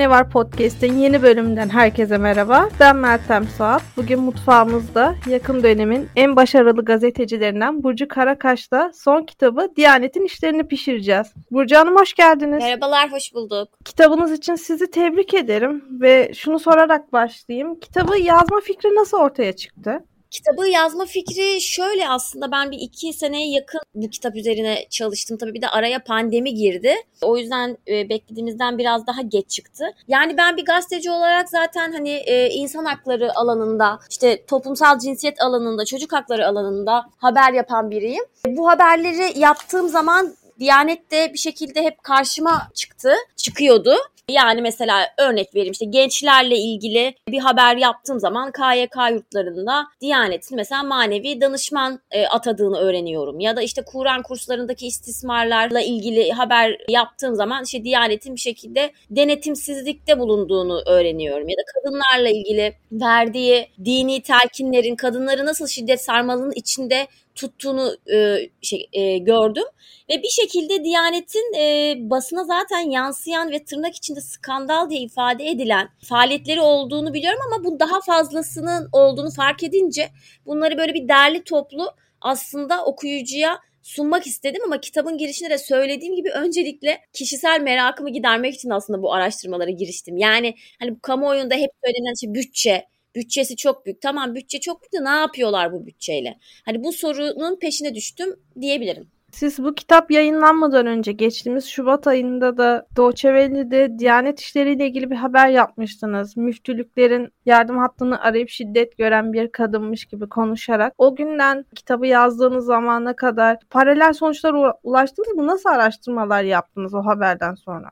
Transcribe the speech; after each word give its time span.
Ne 0.00 0.10
Var 0.10 0.30
Podcast'in 0.30 0.98
yeni 0.98 1.22
bölümünden 1.22 1.68
herkese 1.68 2.18
merhaba. 2.18 2.68
Ben 2.80 2.96
Meltem 2.96 3.44
Suat. 3.44 3.82
Bugün 3.96 4.20
mutfağımızda 4.20 5.14
yakın 5.26 5.62
dönemin 5.62 6.08
en 6.16 6.36
başarılı 6.36 6.84
gazetecilerinden 6.84 7.82
Burcu 7.82 8.08
Karakaş'la 8.08 8.92
son 8.94 9.22
kitabı 9.22 9.68
Diyanet'in 9.76 10.24
işlerini 10.24 10.68
pişireceğiz. 10.68 11.26
Burcu 11.50 11.76
Hanım 11.76 11.96
hoş 11.96 12.14
geldiniz. 12.14 12.62
Merhabalar, 12.62 13.12
hoş 13.12 13.34
bulduk. 13.34 13.68
Kitabınız 13.84 14.32
için 14.32 14.54
sizi 14.54 14.90
tebrik 14.90 15.34
ederim 15.34 15.84
ve 15.90 16.32
şunu 16.34 16.58
sorarak 16.58 17.12
başlayayım. 17.12 17.80
Kitabı 17.80 18.18
yazma 18.18 18.60
fikri 18.60 18.88
nasıl 18.94 19.18
ortaya 19.18 19.52
çıktı? 19.52 20.04
Kitabı 20.30 20.68
yazma 20.68 21.06
fikri 21.06 21.60
şöyle 21.60 22.08
aslında 22.08 22.52
ben 22.52 22.70
bir 22.70 22.78
iki 22.78 23.12
seneye 23.12 23.50
yakın 23.50 23.80
bu 23.94 24.10
kitap 24.10 24.36
üzerine 24.36 24.86
çalıştım. 24.90 25.36
Tabii 25.38 25.54
bir 25.54 25.62
de 25.62 25.68
araya 25.68 26.04
pandemi 26.04 26.54
girdi. 26.54 26.94
O 27.22 27.36
yüzden 27.36 27.76
e, 27.88 28.08
beklediğimizden 28.08 28.78
biraz 28.78 29.06
daha 29.06 29.22
geç 29.22 29.50
çıktı. 29.50 29.84
Yani 30.08 30.36
ben 30.36 30.56
bir 30.56 30.64
gazeteci 30.64 31.10
olarak 31.10 31.48
zaten 31.48 31.92
hani 31.92 32.10
e, 32.10 32.50
insan 32.50 32.84
hakları 32.84 33.36
alanında, 33.36 33.98
işte 34.10 34.46
toplumsal 34.46 34.98
cinsiyet 34.98 35.42
alanında, 35.42 35.84
çocuk 35.84 36.12
hakları 36.12 36.48
alanında 36.48 37.04
haber 37.16 37.52
yapan 37.52 37.90
biriyim. 37.90 38.24
Bu 38.46 38.68
haberleri 38.68 39.38
yaptığım 39.38 39.88
zaman 39.88 40.34
Diyanet 40.60 41.10
de 41.10 41.30
bir 41.32 41.38
şekilde 41.38 41.82
hep 41.82 42.02
karşıma 42.02 42.68
çıktı, 42.74 43.12
çıkıyordu. 43.36 43.94
Yani 44.30 44.62
mesela 44.62 45.06
örnek 45.18 45.54
vereyim 45.54 45.72
işte 45.72 45.86
gençlerle 45.86 46.56
ilgili 46.56 47.14
bir 47.28 47.38
haber 47.38 47.76
yaptığım 47.76 48.20
zaman 48.20 48.52
KYK 48.52 48.96
yurtlarında 49.12 49.86
Diyanet'in 50.00 50.56
mesela 50.56 50.82
manevi 50.82 51.40
danışman 51.40 52.00
e, 52.10 52.26
atadığını 52.26 52.78
öğreniyorum. 52.78 53.40
Ya 53.40 53.56
da 53.56 53.62
işte 53.62 53.82
Kur'an 53.86 54.22
kurslarındaki 54.22 54.86
istismarlarla 54.86 55.80
ilgili 55.80 56.32
haber 56.32 56.76
yaptığım 56.88 57.34
zaman 57.34 57.64
işte 57.64 57.84
Diyanet'in 57.84 58.34
bir 58.34 58.40
şekilde 58.40 58.92
denetimsizlikte 59.10 60.18
bulunduğunu 60.18 60.82
öğreniyorum. 60.86 61.48
Ya 61.48 61.56
da 61.56 61.62
kadınlarla 61.74 62.28
ilgili 62.28 62.74
verdiği 62.92 63.68
dini 63.84 64.22
telkinlerin 64.22 64.96
kadınları 64.96 65.46
nasıl 65.46 65.66
şiddet 65.66 66.00
sarmalının 66.00 66.52
içinde 66.56 67.06
tuttuğunu 67.34 67.96
e, 68.12 68.48
şey, 68.62 68.88
e, 68.92 69.18
gördüm. 69.18 69.64
Ve 70.10 70.22
bir 70.22 70.28
şekilde 70.28 70.84
Diyanet'in 70.84 71.54
e, 71.58 71.94
basına 72.10 72.44
zaten 72.44 72.90
yansıyan 72.90 73.50
ve 73.50 73.64
tırnak 73.64 73.96
içinde 73.96 74.19
skandal 74.20 74.90
diye 74.90 75.00
ifade 75.00 75.46
edilen 75.46 75.88
faaliyetleri 76.08 76.60
olduğunu 76.60 77.14
biliyorum 77.14 77.40
ama 77.46 77.64
bu 77.64 77.80
daha 77.80 78.00
fazlasının 78.00 78.88
olduğunu 78.92 79.30
fark 79.30 79.62
edince 79.62 80.08
bunları 80.46 80.78
böyle 80.78 80.94
bir 80.94 81.08
derli 81.08 81.44
toplu 81.44 81.86
aslında 82.20 82.84
okuyucuya 82.84 83.58
sunmak 83.82 84.26
istedim 84.26 84.62
ama 84.66 84.80
kitabın 84.80 85.18
girişinde 85.18 85.50
de 85.50 85.58
söylediğim 85.58 86.16
gibi 86.16 86.30
öncelikle 86.30 87.00
kişisel 87.12 87.60
merakımı 87.60 88.10
gidermek 88.10 88.54
için 88.54 88.70
aslında 88.70 89.02
bu 89.02 89.14
araştırmalara 89.14 89.70
giriştim. 89.70 90.16
Yani 90.16 90.54
hani 90.78 90.94
bu 90.94 91.00
kamuoyunda 91.00 91.54
hep 91.54 91.70
söylenen 91.84 92.14
şey 92.20 92.34
bütçe, 92.34 92.84
bütçesi 93.14 93.56
çok 93.56 93.86
büyük. 93.86 94.02
Tamam 94.02 94.34
bütçe 94.34 94.60
çok 94.60 94.82
büyük 94.82 94.92
de 94.92 95.04
ne 95.04 95.16
yapıyorlar 95.18 95.72
bu 95.72 95.86
bütçeyle? 95.86 96.38
Hani 96.64 96.84
bu 96.84 96.92
sorunun 96.92 97.58
peşine 97.58 97.94
düştüm 97.94 98.36
diyebilirim. 98.60 99.10
Siz 99.32 99.64
bu 99.64 99.74
kitap 99.74 100.10
yayınlanmadan 100.10 100.86
önce 100.86 101.12
geçtiğimiz 101.12 101.64
Şubat 101.66 102.06
ayında 102.06 102.56
da 102.56 102.86
Doğçeveli'de 102.96 103.98
Diyanet 103.98 104.40
işleriyle 104.40 104.86
ilgili 104.86 105.10
bir 105.10 105.16
haber 105.16 105.48
yapmıştınız. 105.48 106.36
Müftülüklerin 106.36 107.32
yardım 107.46 107.78
hattını 107.78 108.20
arayıp 108.20 108.48
şiddet 108.48 108.98
gören 108.98 109.32
bir 109.32 109.52
kadınmış 109.52 110.04
gibi 110.04 110.28
konuşarak. 110.28 110.94
O 110.98 111.16
günden 111.16 111.64
kitabı 111.76 112.06
yazdığınız 112.06 112.64
zamana 112.64 113.16
kadar 113.16 113.56
paralel 113.70 114.12
sonuçlara 114.12 114.74
ulaştınız 114.82 115.28
mı? 115.28 115.46
Nasıl 115.46 115.68
araştırmalar 115.68 116.42
yaptınız 116.42 116.94
o 116.94 117.06
haberden 117.06 117.54
sonra? 117.54 117.90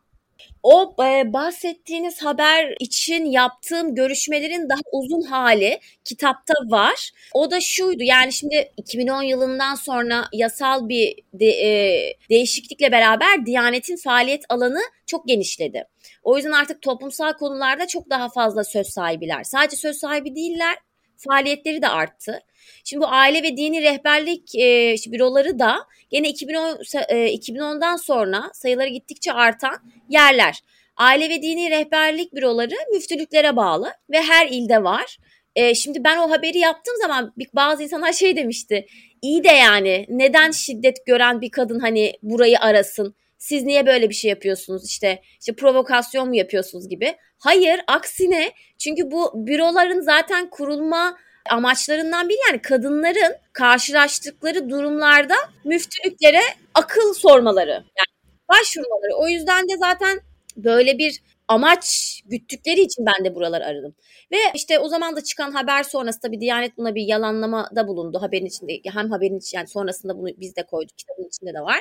O 0.62 0.94
e, 1.04 1.32
bahsettiğiniz 1.32 2.22
haber 2.22 2.76
için 2.80 3.24
yaptığım 3.24 3.94
görüşmelerin 3.94 4.68
daha 4.68 4.80
uzun 4.92 5.22
hali 5.22 5.80
kitapta 6.04 6.54
var. 6.66 7.10
O 7.34 7.50
da 7.50 7.60
şuydu 7.60 8.02
yani 8.02 8.32
şimdi 8.32 8.72
2010 8.76 9.22
yılından 9.22 9.74
sonra 9.74 10.24
yasal 10.32 10.88
bir 10.88 11.16
de, 11.32 11.46
e, 11.46 12.14
değişiklikle 12.30 12.92
beraber 12.92 13.46
Diyanet'in 13.46 13.96
faaliyet 13.96 14.44
alanı 14.48 14.80
çok 15.06 15.28
genişledi. 15.28 15.84
O 16.22 16.36
yüzden 16.36 16.52
artık 16.52 16.82
toplumsal 16.82 17.32
konularda 17.32 17.86
çok 17.86 18.10
daha 18.10 18.28
fazla 18.28 18.64
söz 18.64 18.86
sahibiler. 18.86 19.44
Sadece 19.44 19.76
söz 19.76 19.96
sahibi 19.96 20.34
değiller, 20.34 20.74
faaliyetleri 21.18 21.82
de 21.82 21.88
arttı. 21.88 22.40
Şimdi 22.84 23.02
bu 23.02 23.08
aile 23.08 23.42
ve 23.42 23.56
dini 23.56 23.82
rehberlik 23.82 24.54
e, 24.54 24.94
büroları 25.12 25.58
da 25.58 25.76
gene 26.10 26.28
2010 26.28 26.78
e, 27.08 27.34
2010'dan 27.34 27.96
sonra 27.96 28.50
sayıları 28.52 28.88
gittikçe 28.88 29.32
artan 29.32 29.76
yerler. 30.08 30.62
Aile 30.96 31.28
ve 31.28 31.42
dini 31.42 31.70
rehberlik 31.70 32.34
büroları 32.34 32.74
müftülüklere 32.92 33.56
bağlı 33.56 33.92
ve 34.10 34.22
her 34.22 34.46
ilde 34.46 34.84
var. 34.84 35.18
E, 35.56 35.74
şimdi 35.74 36.04
ben 36.04 36.18
o 36.18 36.30
haberi 36.30 36.58
yaptığım 36.58 36.96
zaman 36.96 37.34
bazı 37.54 37.82
insanlar 37.82 38.12
şey 38.12 38.36
demişti. 38.36 38.86
İyi 39.22 39.44
de 39.44 39.48
yani 39.48 40.06
neden 40.08 40.50
şiddet 40.50 41.06
gören 41.06 41.40
bir 41.40 41.50
kadın 41.50 41.78
hani 41.78 42.12
burayı 42.22 42.60
arasın? 42.60 43.14
Siz 43.38 43.62
niye 43.62 43.86
böyle 43.86 44.08
bir 44.08 44.14
şey 44.14 44.28
yapıyorsunuz? 44.28 44.86
İşte 44.86 45.22
işte 45.40 45.54
provokasyon 45.56 46.28
mu 46.28 46.36
yapıyorsunuz 46.36 46.88
gibi. 46.88 47.16
Hayır, 47.38 47.80
aksine 47.86 48.52
çünkü 48.78 49.10
bu 49.10 49.46
büroların 49.46 50.00
zaten 50.00 50.50
kurulma 50.50 51.16
amaçlarından 51.50 52.28
biri 52.28 52.38
yani 52.50 52.62
kadınların 52.62 53.36
karşılaştıkları 53.52 54.70
durumlarda 54.70 55.34
müftülüklere 55.64 56.40
akıl 56.74 57.14
sormaları. 57.14 57.70
Yani 57.70 58.34
başvurmaları. 58.48 59.16
O 59.16 59.28
yüzden 59.28 59.68
de 59.68 59.76
zaten 59.78 60.20
böyle 60.56 60.98
bir 60.98 61.20
amaç 61.48 62.20
güttükleri 62.26 62.80
için 62.80 63.06
ben 63.06 63.24
de 63.24 63.34
buraları 63.34 63.64
aradım. 63.64 63.94
Ve 64.32 64.36
işte 64.54 64.78
o 64.78 64.88
zaman 64.88 65.16
da 65.16 65.24
çıkan 65.24 65.50
haber 65.52 65.82
sonrası 65.82 66.20
tabii 66.20 66.40
Diyanet 66.40 66.78
buna 66.78 66.94
bir 66.94 67.02
yalanlamada 67.02 67.88
bulundu. 67.88 68.22
Haberin 68.22 68.46
içinde 68.46 68.80
hem 68.84 69.10
haberin 69.10 69.38
içinde 69.38 69.56
yani 69.56 69.68
sonrasında 69.68 70.18
bunu 70.18 70.28
biz 70.36 70.56
de 70.56 70.62
koyduk. 70.62 70.98
Kitabın 70.98 71.28
içinde 71.28 71.54
de 71.54 71.60
var. 71.60 71.80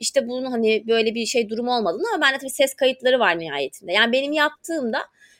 İşte 0.00 0.28
bunun 0.28 0.50
hani 0.50 0.84
böyle 0.88 1.14
bir 1.14 1.26
şey 1.26 1.48
durum 1.48 1.68
olmadığını 1.68 2.06
ama 2.14 2.22
bende 2.22 2.38
tabii 2.38 2.50
ses 2.50 2.74
kayıtları 2.74 3.18
var 3.18 3.38
nihayetinde. 3.38 3.92
Yani 3.92 4.12
benim 4.12 4.32
yaptığımda 4.32 4.98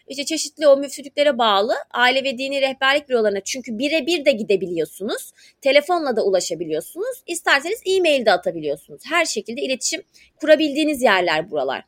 işte 0.08 0.24
çeşitli 0.24 0.68
o 0.68 0.76
müftülüklere 0.76 1.38
bağlı 1.38 1.74
aile 1.90 2.24
ve 2.24 2.38
dini 2.38 2.60
rehberlik 2.60 3.08
bürolarına 3.08 3.40
çünkü 3.40 3.78
birebir 3.78 4.24
de 4.24 4.32
gidebiliyorsunuz. 4.32 5.32
Telefonla 5.60 6.16
da 6.16 6.24
ulaşabiliyorsunuz. 6.24 7.22
İsterseniz 7.26 7.82
e-mail 7.86 8.26
de 8.26 8.32
atabiliyorsunuz. 8.32 9.02
Her 9.08 9.24
şekilde 9.24 9.60
iletişim 9.60 10.02
kurabildiğiniz 10.40 11.02
yerler 11.02 11.50
buralar. 11.50 11.84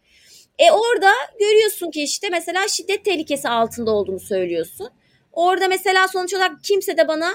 E 0.59 0.71
orada 0.71 1.11
görüyorsun 1.41 1.91
ki 1.91 2.03
işte 2.03 2.29
mesela 2.31 2.69
şiddet 2.69 3.05
tehlikesi 3.05 3.49
altında 3.49 3.91
olduğunu 3.91 4.21
söylüyorsun. 4.21 4.89
Orada 5.33 5.69
mesela 5.69 6.09
sonuç 6.09 6.35
olarak 6.35 6.65
kimse 6.65 6.97
de 6.97 7.09
bana 7.09 7.33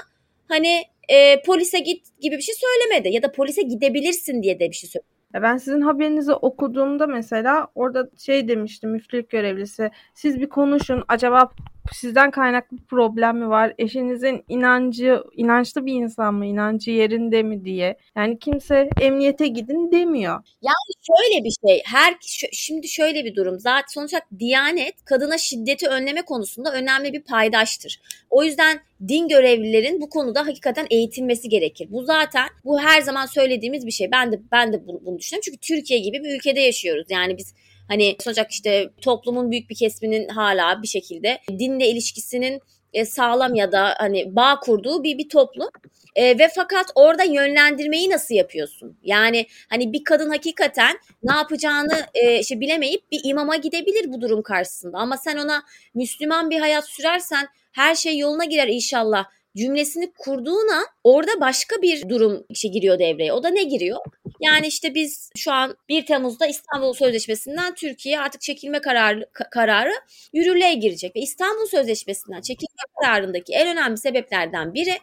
hani 0.48 0.82
e, 1.08 1.42
polise 1.42 1.78
git 1.78 2.20
gibi 2.20 2.36
bir 2.36 2.42
şey 2.42 2.54
söylemedi 2.54 3.14
ya 3.14 3.22
da 3.22 3.32
polise 3.32 3.62
gidebilirsin 3.62 4.42
diye 4.42 4.60
de 4.60 4.70
bir 4.70 4.76
şey 4.76 4.90
söylemedi. 4.90 5.16
Ben 5.42 5.56
sizin 5.56 5.80
haberinizi 5.80 6.32
okuduğumda 6.32 7.06
mesela 7.06 7.68
orada 7.74 8.10
şey 8.18 8.48
demişti 8.48 8.86
müftülük 8.86 9.30
görevlisi. 9.30 9.90
Siz 10.14 10.40
bir 10.40 10.48
konuşun 10.48 11.04
acaba 11.08 11.50
sizden 11.92 12.30
kaynaklı 12.30 12.76
problem 12.88 13.38
mi 13.38 13.48
var? 13.48 13.74
Eşinizin 13.78 14.44
inancı, 14.48 15.22
inançlı 15.36 15.86
bir 15.86 15.92
insan 15.92 16.34
mı? 16.34 16.46
inancı 16.46 16.90
yerinde 16.90 17.42
mi 17.42 17.64
diye. 17.64 17.96
Yani 18.16 18.38
kimse 18.38 18.88
emniyete 19.00 19.46
gidin 19.46 19.92
demiyor. 19.92 20.42
Yani 20.62 20.92
şöyle 21.06 21.44
bir 21.44 21.68
şey. 21.68 21.82
Her 21.84 22.16
şimdi 22.52 22.88
şöyle 22.88 23.24
bir 23.24 23.34
durum. 23.34 23.58
Zaten 23.58 23.86
sonuçta 23.88 24.20
Diyanet 24.38 25.04
kadına 25.04 25.38
şiddeti 25.38 25.88
önleme 25.88 26.22
konusunda 26.22 26.72
önemli 26.72 27.12
bir 27.12 27.22
paydaştır. 27.22 28.00
O 28.30 28.44
yüzden 28.44 28.80
din 29.08 29.28
görevlilerin 29.28 30.00
bu 30.00 30.08
konuda 30.08 30.46
hakikaten 30.46 30.86
eğitilmesi 30.90 31.48
gerekir. 31.48 31.88
Bu 31.90 32.04
zaten 32.04 32.48
bu 32.64 32.80
her 32.80 33.00
zaman 33.00 33.26
söylediğimiz 33.26 33.86
bir 33.86 33.90
şey. 33.90 34.10
Ben 34.12 34.32
de 34.32 34.40
ben 34.52 34.72
de 34.72 34.86
bunu, 34.86 35.00
bunu 35.04 35.18
düşünüyorum. 35.18 35.42
Çünkü 35.44 35.58
Türkiye 35.58 36.00
gibi 36.00 36.24
bir 36.24 36.36
ülkede 36.36 36.60
yaşıyoruz. 36.60 37.06
Yani 37.10 37.38
biz 37.38 37.54
Hani 37.88 38.16
sonuçta 38.20 38.46
işte 38.50 38.90
toplumun 39.02 39.50
büyük 39.50 39.70
bir 39.70 39.74
kesiminin 39.74 40.28
hala 40.28 40.82
bir 40.82 40.88
şekilde 40.88 41.38
dinle 41.58 41.88
ilişkisinin 41.88 42.60
e, 42.92 43.04
sağlam 43.04 43.54
ya 43.54 43.72
da 43.72 43.94
hani 43.98 44.36
bağ 44.36 44.60
kurduğu 44.60 45.04
bir 45.04 45.18
bir 45.18 45.28
toplum. 45.28 45.68
E, 46.16 46.38
ve 46.38 46.48
fakat 46.54 46.86
orada 46.94 47.22
yönlendirmeyi 47.22 48.10
nasıl 48.10 48.34
yapıyorsun? 48.34 48.98
Yani 49.02 49.46
hani 49.70 49.92
bir 49.92 50.04
kadın 50.04 50.30
hakikaten 50.30 50.98
ne 51.22 51.34
yapacağını 51.34 52.06
e, 52.14 52.40
işte 52.40 52.60
bilemeyip 52.60 53.12
bir 53.12 53.20
imama 53.24 53.56
gidebilir 53.56 54.12
bu 54.12 54.20
durum 54.20 54.42
karşısında. 54.42 54.98
Ama 54.98 55.16
sen 55.16 55.36
ona 55.36 55.62
Müslüman 55.94 56.50
bir 56.50 56.60
hayat 56.60 56.88
sürersen 56.88 57.48
her 57.72 57.94
şey 57.94 58.18
yoluna 58.18 58.44
girer 58.44 58.68
inşallah 58.68 59.24
cümlesini 59.56 60.12
kurduğuna 60.18 60.82
orada 61.04 61.40
başka 61.40 61.82
bir 61.82 62.08
durum 62.08 62.44
işe 62.48 62.68
giriyor 62.68 62.98
devreye. 62.98 63.32
O 63.32 63.42
da 63.42 63.48
ne 63.48 63.62
giriyor? 63.62 63.98
Yani 64.40 64.66
işte 64.66 64.94
biz 64.94 65.30
şu 65.36 65.52
an 65.52 65.76
1 65.88 66.06
Temmuz'da 66.06 66.46
İstanbul 66.46 66.92
Sözleşmesi'nden 66.92 67.74
Türkiye 67.74 68.20
artık 68.20 68.40
çekilme 68.40 68.80
kararı, 68.80 69.26
kararı 69.50 69.92
yürürlüğe 70.32 70.74
girecek. 70.74 71.16
Ve 71.16 71.20
İstanbul 71.20 71.66
Sözleşmesi'nden 71.66 72.40
çekilme 72.40 72.82
kararındaki 73.00 73.52
en 73.52 73.68
önemli 73.68 73.98
sebeplerden 73.98 74.74
biri 74.74 74.98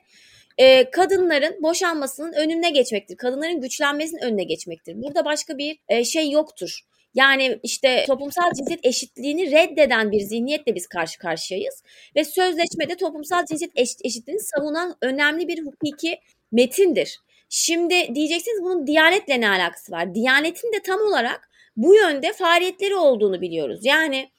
e, 0.57 0.91
kadınların 0.91 1.63
boşanmasının 1.63 2.33
önüne 2.33 2.69
geçmektir. 2.69 3.17
Kadınların 3.17 3.61
güçlenmesinin 3.61 4.21
önüne 4.21 4.43
geçmektir. 4.43 5.01
Burada 5.01 5.25
başka 5.25 5.57
bir 5.57 5.79
e, 5.89 6.03
şey 6.05 6.31
yoktur. 6.31 6.79
Yani 7.15 7.59
işte 7.63 8.03
toplumsal 8.07 8.53
cinsiyet 8.53 8.85
eşitliğini 8.85 9.51
reddeden 9.51 10.11
bir 10.11 10.19
zihniyetle 10.19 10.75
biz 10.75 10.87
karşı 10.87 11.19
karşıyayız. 11.19 11.83
Ve 12.15 12.25
sözleşmede 12.25 12.97
toplumsal 12.97 13.45
cinsiyet 13.45 13.71
eşitliğini 14.03 14.41
savunan 14.43 14.95
önemli 15.01 15.47
bir 15.47 15.65
hukuki 15.65 16.19
metindir. 16.51 17.19
Şimdi 17.49 18.15
diyeceksiniz 18.15 18.63
bunun 18.63 18.87
Diyanet'le 18.87 19.39
ne 19.39 19.49
alakası 19.49 19.91
var? 19.91 20.15
Diyanet'in 20.15 20.73
de 20.73 20.81
tam 20.81 20.99
olarak 21.01 21.49
bu 21.77 21.95
yönde 21.95 22.33
faaliyetleri 22.33 22.95
olduğunu 22.95 23.41
biliyoruz. 23.41 23.79
Yani 23.83 24.31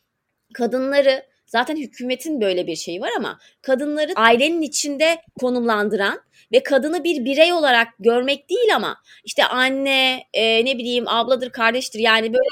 kadınları 0.55 1.23
zaten 1.47 1.77
hükümetin 1.77 2.41
böyle 2.41 2.67
bir 2.67 2.77
şeyi 2.77 3.01
var 3.01 3.11
ama 3.17 3.39
kadınları 3.63 4.13
ailenin 4.17 4.63
içinde 4.63 5.19
konumlandıran 5.41 6.21
ve 6.53 6.63
kadını 6.63 7.05
bir 7.05 7.25
birey 7.25 7.53
olarak 7.53 7.89
görmek 7.99 8.51
değil 8.51 8.75
ama 8.75 8.97
işte 9.25 9.45
anne 9.45 10.23
e, 10.33 10.65
ne 10.65 10.79
bileyim 10.79 11.09
abladır 11.09 11.51
kardeştir 11.51 11.99
yani 11.99 12.33
böyle 12.33 12.49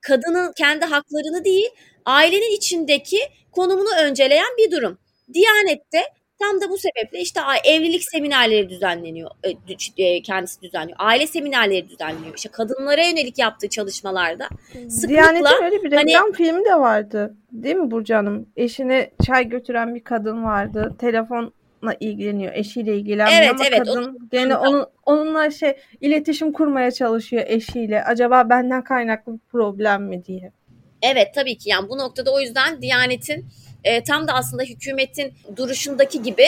kadının 0.00 0.52
kendi 0.52 0.84
haklarını 0.84 1.44
değil 1.44 1.68
ailenin 2.04 2.56
içindeki 2.56 3.18
konumunu 3.52 3.88
önceleyen 4.02 4.56
bir 4.58 4.70
durum. 4.70 4.98
Diyanet'te 5.34 6.02
Tam 6.38 6.60
da 6.60 6.70
bu 6.70 6.78
sebeple 6.78 7.20
işte 7.20 7.40
evlilik 7.64 8.04
seminerleri 8.04 8.68
düzenleniyor. 8.68 9.30
E, 9.44 10.04
e, 10.04 10.22
kendisi 10.22 10.62
düzenliyor. 10.62 10.96
Aile 11.00 11.26
seminerleri 11.26 11.88
düzenliyor. 11.88 12.34
İşte 12.36 12.48
kadınlara 12.48 13.04
yönelik 13.04 13.38
yaptığı 13.38 13.68
çalışmalarda 13.68 14.48
sıklıkla 14.88 15.08
Diyanet'in 15.08 15.64
öyle 15.64 15.82
bir 15.82 15.90
reklam 15.90 16.22
hani, 16.22 16.32
filmi 16.32 16.64
de 16.64 16.74
vardı. 16.74 17.36
Değil 17.52 17.76
mi 17.76 17.90
Burcu 17.90 18.14
Hanım? 18.14 18.48
Eşine 18.56 19.10
çay 19.26 19.48
götüren 19.48 19.94
bir 19.94 20.04
kadın 20.04 20.44
vardı. 20.44 20.96
Telefonla 20.98 21.94
ilgileniyor. 22.00 22.52
Eşiyle 22.54 22.96
ilgilenmiyor 22.96 23.42
evet, 23.42 23.50
ama 23.50 23.64
evet, 23.66 23.78
kadın 23.78 23.98
onun, 23.98 24.28
gene 24.32 24.56
onun, 24.56 24.86
onunla 25.06 25.50
şey 25.50 25.76
iletişim 26.00 26.52
kurmaya 26.52 26.90
çalışıyor 26.90 27.44
eşiyle. 27.46 28.04
Acaba 28.04 28.48
benden 28.50 28.84
kaynaklı 28.84 29.32
bir 29.34 29.40
problem 29.52 30.04
mi 30.04 30.24
diye. 30.24 30.52
Evet 31.02 31.28
tabii 31.34 31.58
ki 31.58 31.70
yani 31.70 31.88
bu 31.88 31.98
noktada 31.98 32.34
o 32.34 32.40
yüzden 32.40 32.82
Diyanet'in 32.82 33.46
e, 33.84 34.04
tam 34.04 34.28
da 34.28 34.32
aslında 34.32 34.62
hükümetin 34.62 35.34
duruşundaki 35.56 36.22
gibi 36.22 36.46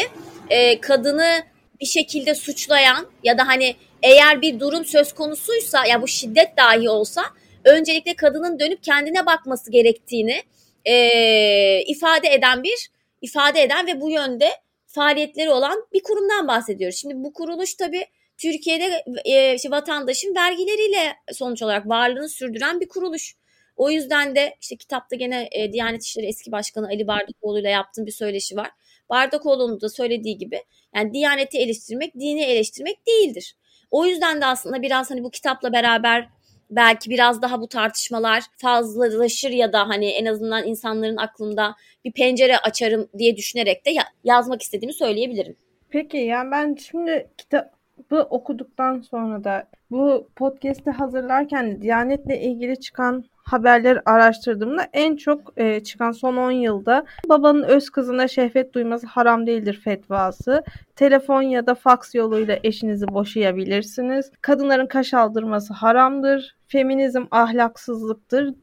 e, 0.51 0.81
kadını 0.81 1.43
bir 1.81 1.87
şekilde 1.87 2.35
suçlayan 2.35 3.07
ya 3.25 3.39
da 3.39 3.47
hani 3.47 3.77
eğer 4.03 4.43
bir 4.43 4.61
durum 4.61 4.85
söz 4.85 5.13
konusuysa 5.13 5.87
ya 5.87 6.03
bu 6.03 6.09
şiddet 6.09 6.57
dahi 6.57 6.91
olsa 6.91 7.23
öncelikle 7.65 8.15
kadının 8.15 8.59
dönüp 8.59 8.83
kendine 8.83 9.27
bakması 9.27 9.71
gerektiğini 9.71 10.43
e, 10.85 11.83
ifade 11.83 12.29
eden 12.35 12.63
bir 12.63 12.91
ifade 13.23 13.63
eden 13.63 13.87
ve 13.87 14.01
bu 14.01 14.11
yönde 14.11 14.51
faaliyetleri 14.87 15.51
olan 15.51 15.87
bir 15.93 16.03
kurumdan 16.03 16.49
bahsediyoruz. 16.49 16.99
Şimdi 16.99 17.15
bu 17.17 17.33
kuruluş 17.33 17.75
tabii 17.75 18.07
Türkiye'de 18.39 19.05
e, 19.25 19.55
işte 19.55 19.71
vatandaşın 19.71 20.35
vergileriyle 20.35 21.17
sonuç 21.33 21.63
olarak 21.63 21.89
varlığını 21.89 22.29
sürdüren 22.29 22.81
bir 22.81 22.89
kuruluş. 22.89 23.35
O 23.81 23.91
yüzden 23.91 24.37
de 24.37 24.57
işte 24.61 24.77
kitapta 24.77 25.17
gene 25.17 25.49
e, 25.53 25.73
Diyanet 25.73 26.03
İşleri 26.03 26.27
eski 26.27 26.53
başkanı 26.53 26.87
Ali 26.87 27.07
Bardakoğlu 27.07 27.59
ile 27.59 27.71
yaptığım 27.71 28.07
bir 28.07 28.13
söyleşi 28.13 28.57
var. 28.57 28.71
Bardakoğlu'nun 29.11 29.81
da 29.81 29.89
söylediği 29.89 30.39
gibi 30.39 30.63
yani 30.97 31.13
Diyaneti 31.13 31.59
eleştirmek 31.59 32.15
dini 32.15 32.43
eleştirmek 32.43 33.07
değildir. 33.07 33.57
O 33.91 34.07
yüzden 34.07 34.41
de 34.41 34.47
aslında 34.47 34.83
biraz 34.83 35.11
hani 35.11 35.25
bu 35.25 35.31
kitapla 35.31 35.73
beraber 35.73 36.29
belki 36.71 37.11
biraz 37.11 37.43
daha 37.43 37.61
bu 37.61 37.69
tartışmalar 37.69 38.43
fazlalaşır 38.57 39.51
ya 39.51 39.73
da 39.73 39.89
hani 39.89 40.07
en 40.07 40.27
azından 40.27 40.67
insanların 40.67 41.17
aklında 41.17 41.75
bir 42.05 42.13
pencere 42.13 42.59
açarım 42.59 43.09
diye 43.19 43.37
düşünerek 43.37 43.87
de 43.87 43.91
yazmak 44.25 44.63
istediğimi 44.63 44.95
söyleyebilirim. 44.95 45.57
Peki 45.91 46.17
yani 46.17 46.51
ben 46.51 46.77
şimdi 46.91 47.31
kitabı 47.39 48.27
okuduktan 48.31 49.01
sonra 49.01 49.45
da 49.45 49.69
bu 49.91 50.29
podcast'i 50.37 50.91
hazırlarken 50.91 51.83
Diyanet'le 51.83 52.43
ilgili 52.43 52.81
çıkan 52.81 53.25
haberleri 53.53 54.01
araştırdığımda 54.05 54.87
en 54.93 55.17
çok 55.17 55.53
e, 55.57 55.83
çıkan 55.83 56.13
son 56.13 56.37
10 56.37 56.51
yılda 56.51 57.05
babanın 57.29 57.63
öz 57.63 57.91
kızına 57.91 58.29
şehvet 58.29 58.75
duyması 58.75 59.07
haram 59.07 59.47
değildir 59.47 59.81
fetvası. 59.85 60.65
Telefon 60.97 61.43
ya 61.43 61.67
da 61.67 61.75
faks 61.75 62.15
yoluyla 62.15 62.59
eşinizi 62.65 63.09
boşayabilirsiniz. 63.09 64.31
Kadınların 64.41 64.87
kaş 64.87 65.15
aldırması 65.15 65.75
haramdır. 65.75 66.57
Feminizm 66.69 67.25
ahlaksızlıktır 67.31 68.55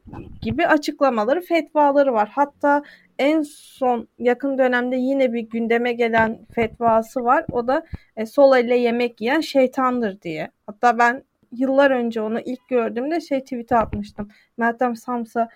gibi 0.42 0.66
açıklamaları, 0.66 1.40
fetvaları 1.40 2.12
var. 2.12 2.28
Hatta 2.32 2.82
en 3.18 3.42
son 3.42 4.08
yakın 4.18 4.58
dönemde 4.58 4.96
yine 4.96 5.32
bir 5.32 5.40
gündeme 5.40 5.92
gelen 5.92 6.38
fetvası 6.54 7.24
var. 7.24 7.44
O 7.50 7.68
da 7.68 7.86
e, 8.16 8.26
sol 8.26 8.56
elle 8.56 8.76
yemek 8.76 9.20
yiyen 9.20 9.40
şeytandır 9.40 10.20
diye. 10.20 10.50
Hatta 10.66 10.98
ben 10.98 11.22
yıllar 11.52 11.90
önce 11.90 12.20
onu 12.20 12.40
ilk 12.40 12.68
gördüğümde 12.68 13.20
şey 13.20 13.40
tweet 13.40 13.72
atmıştım. 13.72 14.28
Meltem 14.56 14.96
Samsa 14.96 15.48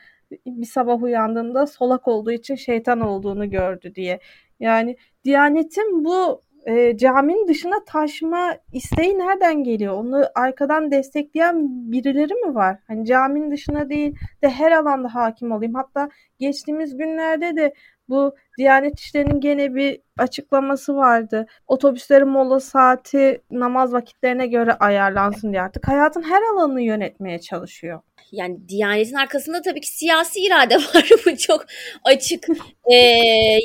bir 0.46 0.66
sabah 0.66 1.02
uyandığında 1.02 1.66
solak 1.66 2.08
olduğu 2.08 2.32
için 2.32 2.54
şeytan 2.54 3.00
olduğunu 3.00 3.50
gördü 3.50 3.94
diye. 3.94 4.20
Yani 4.60 4.96
Diyanet'in 5.24 6.04
bu 6.04 6.42
e, 6.66 6.96
caminin 6.96 7.48
dışına 7.48 7.84
taşma 7.86 8.56
isteği 8.72 9.18
nereden 9.18 9.64
geliyor? 9.64 9.94
Onu 9.94 10.24
arkadan 10.34 10.90
destekleyen 10.90 11.68
birileri 11.92 12.34
mi 12.34 12.54
var? 12.54 12.78
Hani 12.86 13.06
caminin 13.06 13.50
dışına 13.50 13.88
değil 13.90 14.16
de 14.42 14.48
her 14.48 14.72
alanda 14.72 15.14
hakim 15.14 15.52
olayım. 15.52 15.74
Hatta 15.74 16.08
geçtiğimiz 16.38 16.96
günlerde 16.96 17.56
de 17.56 17.74
bu 18.12 18.34
Diyanet 18.58 19.00
İşleri'nin 19.00 19.40
gene 19.40 19.74
bir 19.74 20.00
açıklaması 20.18 20.96
vardı. 20.96 21.46
Otobüslerin 21.66 22.28
mola 22.28 22.60
saati 22.60 23.40
namaz 23.50 23.92
vakitlerine 23.92 24.46
göre 24.46 24.72
ayarlansın 24.72 25.52
diye 25.52 25.62
artık 25.62 25.88
hayatın 25.88 26.22
her 26.22 26.42
alanını 26.42 26.82
yönetmeye 26.82 27.38
çalışıyor. 27.38 28.00
Yani 28.32 28.68
Diyanet'in 28.68 29.14
arkasında 29.14 29.62
tabii 29.62 29.80
ki 29.80 29.88
siyasi 29.88 30.40
irade 30.40 30.76
var. 30.94 31.10
Bu 31.26 31.36
çok 31.36 31.66
açık. 32.04 32.46
Ee, 32.92 32.96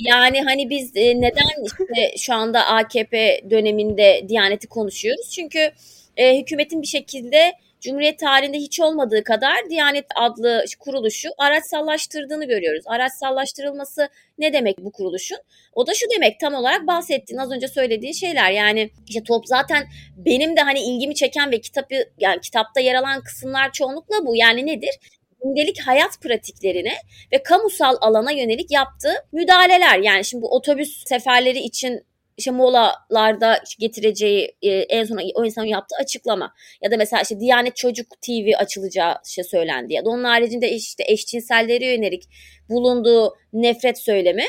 yani 0.02 0.42
hani 0.42 0.70
biz 0.70 0.92
e, 0.96 1.22
neden 1.22 1.64
işte 1.66 2.18
şu 2.18 2.34
anda 2.34 2.66
AKP 2.66 3.42
döneminde 3.50 4.26
Diyanet'i 4.30 4.68
konuşuyoruz? 4.68 5.30
Çünkü 5.32 5.72
e, 6.18 6.40
hükümetin 6.40 6.82
bir 6.82 6.88
şekilde 6.88 7.54
Cumhuriyet 7.82 8.20
tarihinde 8.20 8.58
hiç 8.58 8.80
olmadığı 8.80 9.24
kadar 9.24 9.70
Diyanet 9.70 10.06
adlı 10.16 10.66
kuruluşu 10.80 11.30
araçsallaştırdığını 11.38 12.46
görüyoruz. 12.46 12.84
Araçsallaştırılması 12.88 14.10
ne 14.38 14.54
demek 14.54 14.78
bu 14.78 14.92
kuruluşun? 14.92 15.38
O 15.74 15.88
da 15.88 15.94
şu 15.94 16.06
demek 16.16 16.40
tam 16.40 16.54
olarak 16.54 16.88
bahsettiğin 16.88 17.40
az 17.40 17.52
önce 17.52 17.68
söylediğin 17.68 18.14
şeyler. 18.14 18.52
Yani 18.52 18.90
işte 19.08 19.24
top 19.24 19.48
zaten 19.48 19.88
benim 20.18 20.58
de 20.58 20.62
hani 20.62 20.80
ilgimi 20.80 21.16
çeken 21.16 21.52
ve 21.52 21.62
kitabı 21.62 21.96
yani 22.20 22.42
kitapta 22.42 22.80
yer 22.80 22.96
alan 22.96 23.22
kısımlar 23.22 23.72
çoğunlukla 23.72 24.26
bu. 24.26 24.36
Yani 24.36 24.66
nedir? 24.66 25.00
gündelik 25.44 25.82
hayat 25.82 26.22
pratiklerine 26.22 26.94
ve 27.32 27.44
kamusal 27.44 27.96
alana 28.02 28.32
yönelik 28.32 28.72
yaptığı 28.72 29.14
müdahaleler. 29.32 30.00
Yani 30.00 30.26
şimdi 30.26 30.42
bu 30.42 30.56
otobüs 30.56 31.04
seferleri 31.06 31.60
için 31.60 32.06
işte 32.38 32.52
molalarda 32.52 33.60
getireceği 33.80 34.56
e, 34.62 34.70
en 34.70 35.04
son 35.04 35.20
o 35.36 35.46
insanın 35.46 35.66
yaptığı 35.66 35.96
açıklama 36.02 36.54
ya 36.82 36.92
da 36.92 36.98
mesela 36.98 37.22
işte 37.22 37.40
Diyanet 37.40 37.76
Çocuk 37.76 38.08
TV 38.22 38.52
açılacağı 38.58 39.16
şey 39.26 39.44
söylendi 39.44 39.94
ya 39.94 40.06
da 40.06 40.10
onun 40.10 40.24
haricinde 40.24 40.72
işte 40.72 41.04
eşcinsellere 41.08 41.86
yönelik 41.86 42.24
bulunduğu 42.70 43.34
nefret 43.54 44.00
söylemi 44.00 44.46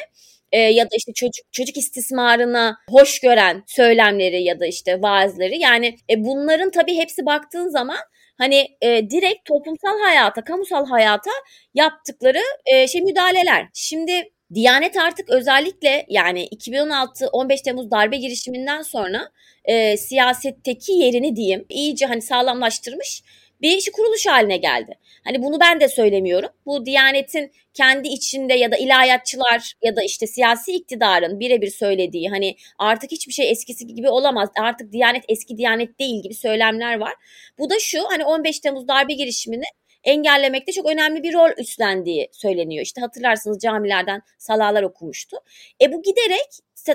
e, 0.52 0.58
ya 0.58 0.84
da 0.84 0.96
işte 0.96 1.12
çocuk 1.12 1.52
çocuk 1.52 1.76
istismarına 1.76 2.76
hoş 2.90 3.20
gören 3.20 3.64
söylemleri 3.66 4.42
ya 4.42 4.60
da 4.60 4.66
işte 4.66 5.02
vaazları 5.02 5.54
yani 5.54 5.96
e, 6.10 6.24
bunların 6.24 6.70
tabii 6.70 6.94
hepsi 6.94 7.26
baktığın 7.26 7.68
zaman 7.68 7.98
hani 8.38 8.66
e, 8.82 9.10
direkt 9.10 9.44
toplumsal 9.44 10.00
hayata, 10.00 10.44
kamusal 10.44 10.86
hayata 10.86 11.30
yaptıkları 11.74 12.42
e, 12.66 12.88
şey 12.88 13.02
müdahaleler. 13.02 13.68
Şimdi 13.74 14.12
Diyanet 14.54 14.96
artık 14.96 15.30
özellikle 15.30 16.06
yani 16.08 16.44
2016 16.44 17.28
15 17.28 17.62
Temmuz 17.62 17.90
darbe 17.90 18.16
girişiminden 18.16 18.82
sonra 18.82 19.30
e, 19.64 19.96
siyasetteki 19.96 20.92
yerini 20.92 21.36
diyeyim 21.36 21.66
iyice 21.68 22.06
hani 22.06 22.22
sağlamlaştırmış 22.22 23.22
bir 23.60 23.76
işi 23.76 23.92
kuruluş 23.92 24.26
haline 24.26 24.56
geldi. 24.56 24.98
Hani 25.24 25.42
bunu 25.42 25.60
ben 25.60 25.80
de 25.80 25.88
söylemiyorum. 25.88 26.50
Bu 26.66 26.86
Diyanet'in 26.86 27.52
kendi 27.74 28.08
içinde 28.08 28.54
ya 28.54 28.72
da 28.72 28.76
ilahiyatçılar 28.76 29.72
ya 29.82 29.96
da 29.96 30.02
işte 30.02 30.26
siyasi 30.26 30.72
iktidarın 30.72 31.40
birebir 31.40 31.70
söylediği 31.70 32.28
hani 32.28 32.56
artık 32.78 33.10
hiçbir 33.12 33.32
şey 33.32 33.50
eskisi 33.50 33.86
gibi 33.86 34.08
olamaz. 34.08 34.48
Artık 34.60 34.92
Diyanet 34.92 35.24
eski 35.28 35.56
Diyanet 35.56 35.98
değil 35.98 36.22
gibi 36.22 36.34
söylemler 36.34 36.98
var. 36.98 37.14
Bu 37.58 37.70
da 37.70 37.74
şu 37.80 37.98
hani 38.10 38.24
15 38.24 38.60
Temmuz 38.60 38.88
darbe 38.88 39.12
girişimini 39.12 39.64
engellemekte 40.08 40.72
çok 40.72 40.90
önemli 40.90 41.22
bir 41.22 41.34
rol 41.34 41.50
üstlendiği 41.58 42.28
söyleniyor. 42.32 42.82
İşte 42.82 43.00
hatırlarsınız 43.00 43.58
camilerden 43.58 44.22
salalar 44.38 44.82
okumuştu. 44.82 45.36
E 45.82 45.92
bu 45.92 46.02
giderek 46.02 46.48